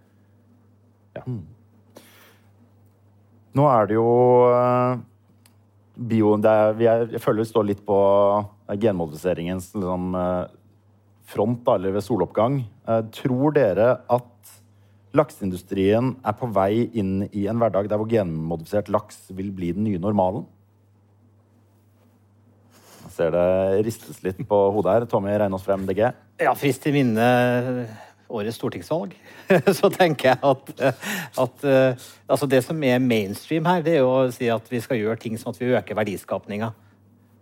[3.56, 4.10] Nå er det jo
[4.50, 4.98] eh,
[6.10, 8.00] bio, det er, jeg føler vi står litt på
[8.82, 10.42] genmodifiseringens liksom, eh,
[11.30, 12.62] front, da, eller ved soloppgang.
[12.88, 14.32] Eh, tror dere at
[15.16, 19.88] lakseindustrien er på vei inn i en hverdag der hvor genmodifisert laks vil bli den
[19.88, 20.46] nye normalen?
[23.06, 25.06] Jeg ser det ristes litt på hodet her.
[25.08, 26.10] Tommy Reinås fra MDG.
[26.44, 27.30] Ja, frist til minne
[28.26, 29.14] årets stortingsvalg,
[29.80, 30.96] så tenker jeg at,
[31.44, 35.00] at uh, altså det som er mainstream her, det er å si at vi skal
[35.00, 36.72] gjøre ting sånn at vi øker verdiskapninga.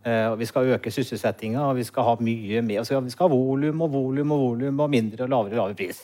[0.04, 2.82] Uh, vi skal øke sysselsettinga, og vi skal ha mye mer.
[2.82, 5.78] Altså, vi skal ha volum og volum og volum og mindre og lavere og lavere
[5.80, 6.01] pris.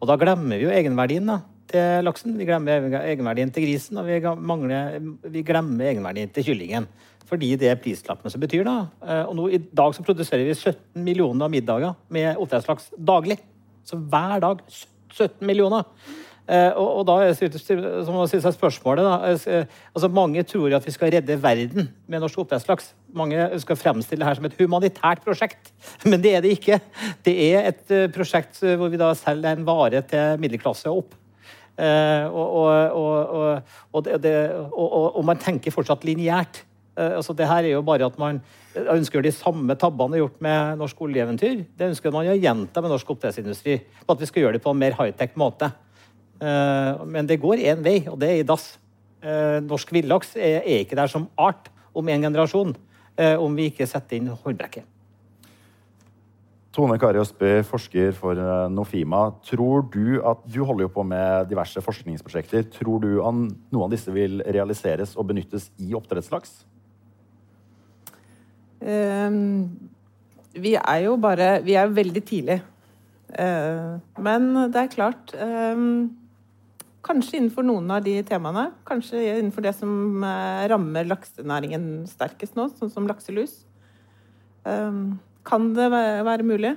[0.00, 2.38] Og da glemmer vi jo egenverdien da, til laksen.
[2.38, 4.96] Vi glemmer egenverdien til grisen, og vi, mangler,
[5.28, 6.88] vi glemmer egenverdien til kyllingen.
[7.26, 8.64] Fordi det er prislappen som betyr.
[8.64, 8.76] da.
[9.04, 13.36] Uh, og nå, I dag så produserer vi 17 millioner middager med oppdrettslaks daglig.
[13.84, 14.64] Så hver dag
[15.12, 15.84] 17 millioner.
[16.46, 17.16] Eh, og, og, da
[18.06, 22.22] må man seg spørsmålet da, eh, altså Mange tror at vi skal redde verden med
[22.22, 22.92] norsk oppdrettslaks.
[23.18, 25.72] Mange skal fremstille det her som et humanitært prosjekt,
[26.10, 26.78] men det er det ikke.
[27.26, 31.16] Det er et prosjekt hvor vi da selger en vare til middelklasse og opp.
[31.76, 34.06] Og, og,
[34.72, 36.62] og, man tenker fortsatt lineært.
[36.96, 38.38] Altså det her er jo bare at man
[38.94, 41.66] ønsker de samme tabbene gjort med norsk oljeeventyr.
[41.76, 43.76] Det ønsker man å gjenta med norsk oppdrettsindustri.
[44.06, 45.68] På at vi skal gjøre det på en mer high-tech måte.
[46.40, 48.74] Eh, men det går én vei, og det er i dass.
[49.24, 52.74] Eh, norsk villaks er ikke der som art om en generasjon
[53.16, 54.84] eh, om vi ikke setter inn håndbrekket.
[56.76, 58.36] Tone Kari Østby, forsker for
[58.68, 59.30] Nofima.
[59.48, 62.66] Tror du at Du holder jo på med diverse forskningsprosjekter.
[62.68, 63.38] Tror du at
[63.72, 66.52] noen av disse vil realiseres og benyttes i oppdrettslaks?
[68.84, 69.64] Uh,
[70.52, 72.60] vi er jo bare Vi er veldig tidlig.
[73.32, 75.80] Uh, men det er klart uh,
[77.06, 78.70] Kanskje innenfor noen av de temaene.
[78.88, 83.60] Kanskje innenfor det som eh, rammer laksenæringen sterkest nå, sånn som lakselus.
[84.66, 86.76] Ehm, kan det være mulig?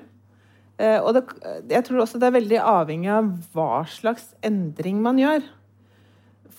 [0.80, 1.25] Og det,
[1.67, 5.41] jeg tror også det er veldig avhengig av hva slags endring man gjør.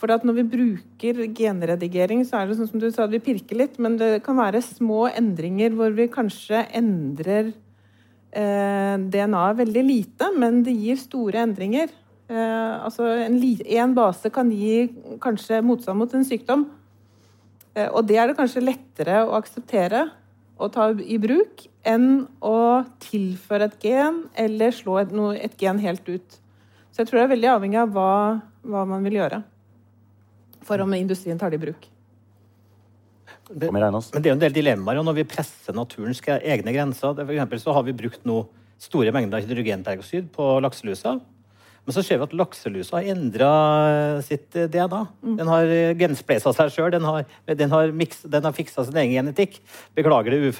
[0.01, 3.77] For når vi bruker genredigering, så er det sånn som du sa, vi pirker litt,
[3.83, 7.51] men det kan være små endringer hvor vi kanskje endrer
[8.33, 11.93] eh, DNA-et veldig lite, men det gir store endringer.
[12.31, 14.85] Eh, altså en, en, base kan gi
[15.23, 16.69] kanskje motstand mot en sykdom.
[17.75, 20.07] Eh, og det er det kanskje lettere å akseptere
[20.61, 22.59] og ta i bruk enn å
[23.03, 26.37] tilføre et gen eller slå et, no, et gen helt ut.
[26.91, 28.13] Så jeg tror det er veldig avhengig av hva,
[28.63, 29.41] hva man vil gjøre
[30.67, 31.89] for om industrien tar det i bruk.
[33.51, 37.17] Men, men det er jo en del dilemmaer når vi presser naturens egne grenser.
[37.17, 38.45] For eksempel så har vi brukt nå
[38.81, 41.17] store mengder hydrogenperoksid på lakselusa.
[41.91, 43.47] Men så ser vi at lakselusa har endra
[44.23, 45.01] sitt eh, DNA.
[45.27, 45.33] Mm.
[45.41, 46.93] Den har eh, seg sjøl.
[46.95, 47.91] Den har, den har,
[48.45, 49.57] har fiksa sin egen genetikk.
[49.99, 50.53] Beklager det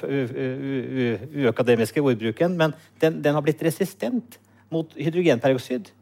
[1.45, 4.35] uakademiske ordbruken, men den, den, har blitt resistent
[4.67, 5.93] mot hydrogenperoksid.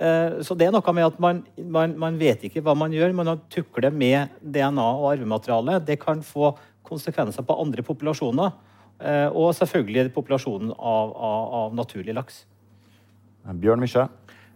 [0.00, 3.12] Eh, så det er noe med at man, man, man vet ikke hva man gjør.
[3.12, 5.82] Man tukler med DNA og arvemateriale.
[5.84, 6.54] Det kan få
[6.88, 8.56] konsekvenser på andre populasjoner.
[9.04, 12.46] Eh, og selvfølgelig populasjonen av, av, av naturlig laks.
[13.42, 14.08] Bjørn Mysja.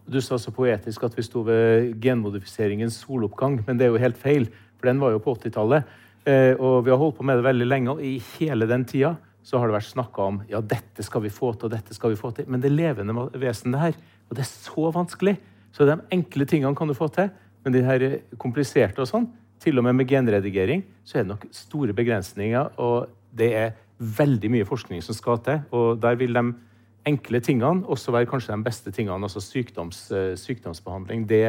[0.07, 4.18] Du sa så poetisk at vi sto ved genmodifiseringens soloppgang, men det er jo helt
[4.20, 4.48] feil.
[4.78, 5.86] For den var jo på 80-tallet.
[6.26, 7.94] Eh, og vi har holdt på med det veldig lenge.
[7.96, 11.30] Og i hele den tida så har det vært snakka om ja, dette skal vi
[11.30, 12.46] få til, og dette skal vi få til.
[12.50, 15.36] Men det levende vesenet her og det er så vanskelig.
[15.74, 17.30] Så de enkle tingene kan du få til.
[17.64, 18.04] Men de her
[18.38, 19.26] kompliserte og sånn,
[19.62, 22.74] til og med med genredigering, så er det nok store begrensninger.
[22.82, 25.62] Og det er veldig mye forskning som skal til.
[25.74, 26.44] Og der vil de
[27.07, 29.22] enkle tingene også være kanskje de beste tingene.
[29.22, 31.26] Altså sykdoms, eh, sykdomsbehandling.
[31.28, 31.42] Det,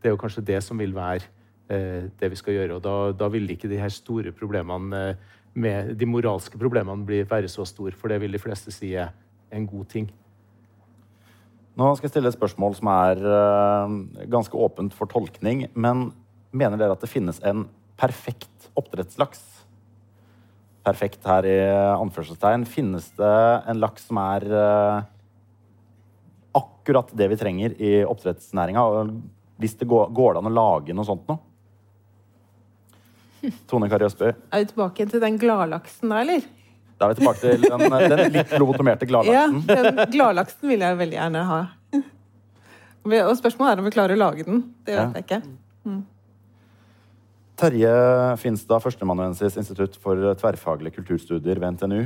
[0.00, 1.26] det, er jo kanskje det som vil være
[1.70, 2.78] eh, det vi skal gjøre.
[2.78, 7.24] Og da, da, vil ikke de her store problemene eh, med de moralske problemene bli,
[7.26, 9.10] være så store, for det vil de fleste si er
[9.50, 10.10] en god ting.
[11.78, 13.20] Nå skal jeg stille et spørsmål som er
[14.30, 15.64] ganske åpent for tolkning.
[15.74, 16.10] Men
[16.52, 17.64] mener dere at det finnes en
[17.98, 19.59] perfekt oppdrettslaks?
[20.86, 21.56] Perfekt her i
[21.92, 22.64] anførselstegn.
[22.68, 23.34] Finnes det
[23.68, 25.02] en laks som er uh,
[26.56, 28.86] akkurat det vi trenger i oppdrettsnæringa?
[29.60, 31.42] Hvis det går, går det an å lage noe sånt noe?
[33.68, 34.32] Tone Kari Østby?
[34.52, 36.48] Er vi tilbake til den gladlaksen da, eller?
[37.00, 39.62] Da er vi tilbake til den, den litt lobotomerte gladlaksen.
[39.64, 41.60] Ja, den gladlaksen vil jeg veldig gjerne ha.
[43.08, 44.60] Og spørsmålet er om vi klarer å lage den.
[44.84, 45.38] Det vet jeg ikke.
[45.88, 46.02] Mm.
[47.60, 47.92] Terje
[48.40, 52.04] Finstad, førsteamanuensis Institutt for tverrfaglige kulturstudier ved NTNU.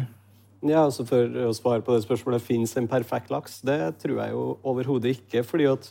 [0.64, 4.34] Ja, altså For å svare på det spørsmålet fins en perfekt laks, det tror jeg
[4.34, 5.44] jo overhodet ikke.
[5.46, 5.90] fordi at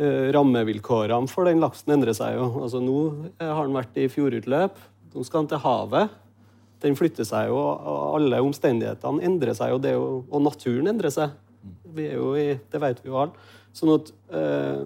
[0.00, 2.50] uh, rammevilkårene for den laksen endrer seg jo.
[2.66, 2.98] Altså Nå
[3.40, 4.76] har den vært i fjordutløp
[5.12, 6.12] Nå skal den til havet.
[6.82, 11.34] Den flytter seg jo, og alle omstendighetene endrer seg, og, jo, og naturen endrer seg.
[11.94, 13.50] Vi er jo i, det vet vi jo alle.
[13.76, 14.80] Sånn at eh,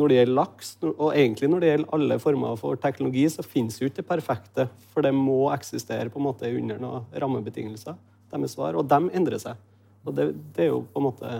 [0.00, 3.76] når det gjelder laks, og egentlig når det gjelder alle former for teknologi, så finnes
[3.80, 4.66] jo ikke det perfekte.
[4.94, 7.98] For det må eksistere på en måte under noen rammebetingelser.
[8.30, 9.58] Deres svar, og de endrer seg.
[10.06, 11.34] Og det, det, er jo på en måte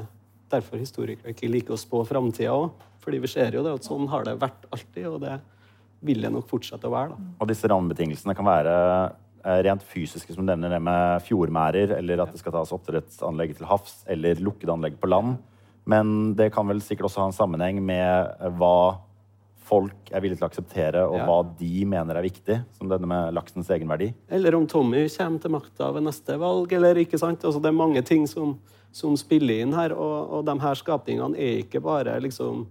[0.51, 2.87] derfor historikere ikke liker å spå framtida òg.
[3.01, 5.39] Fordi vi ser jo det at sånn har det vært alltid, og det
[6.05, 7.15] vil det nok fortsette å være.
[7.15, 7.35] Da.
[7.41, 8.75] Og disse rammebetingelsene kan være
[9.07, 14.03] eh, rent fysiske, som denne med fjordmærer, eller at det skal tas oppdrettsanlegg til havs,
[14.11, 15.39] eller lukkede anlegg på land.
[15.89, 19.01] Men det kan vel sikkert også ha en sammenheng med hva
[19.71, 21.27] folk er villige til å akseptere, og ja.
[21.29, 24.11] hva de mener er viktig, som denne med laksens egenverdi.
[24.33, 27.45] Eller om Tommy kommer til makta ved neste valg, eller ikke sant.
[27.47, 28.57] Altså, det er mange ting som,
[28.95, 32.67] som spiller inn her, og, og de her skapningene er ikke bare liksom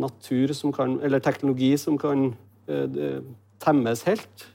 [0.00, 3.20] natur som kan, eller teknologi som kan uh,
[3.62, 4.48] temmes helt.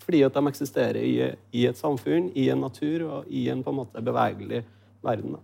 [0.00, 1.14] Fordi at de eksisterer i,
[1.52, 4.64] i, et samfunn, i en natur og i en på en måte bevegelig
[5.04, 5.36] verden.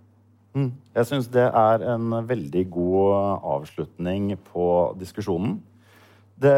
[0.57, 0.71] Mm.
[0.97, 5.59] Jeg syns det er en veldig god avslutning på diskusjonen.
[6.41, 6.57] Det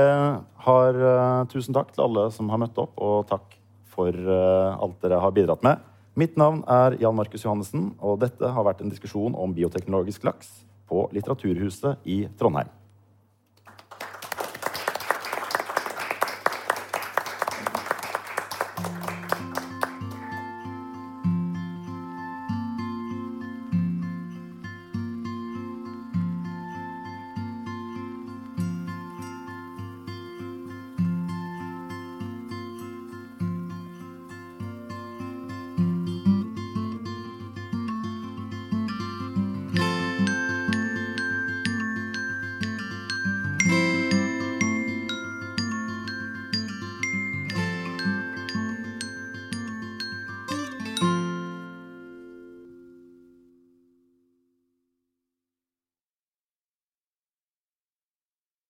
[0.66, 3.58] har uh, Tusen takk til alle som har møtt opp, og takk
[3.90, 5.82] for uh, alt dere har bidratt med.
[6.18, 10.50] Mitt navn er Jan Markus Johannessen, og dette har vært en diskusjon om bioteknologisk laks
[10.90, 12.70] på Litteraturhuset i Trondheim.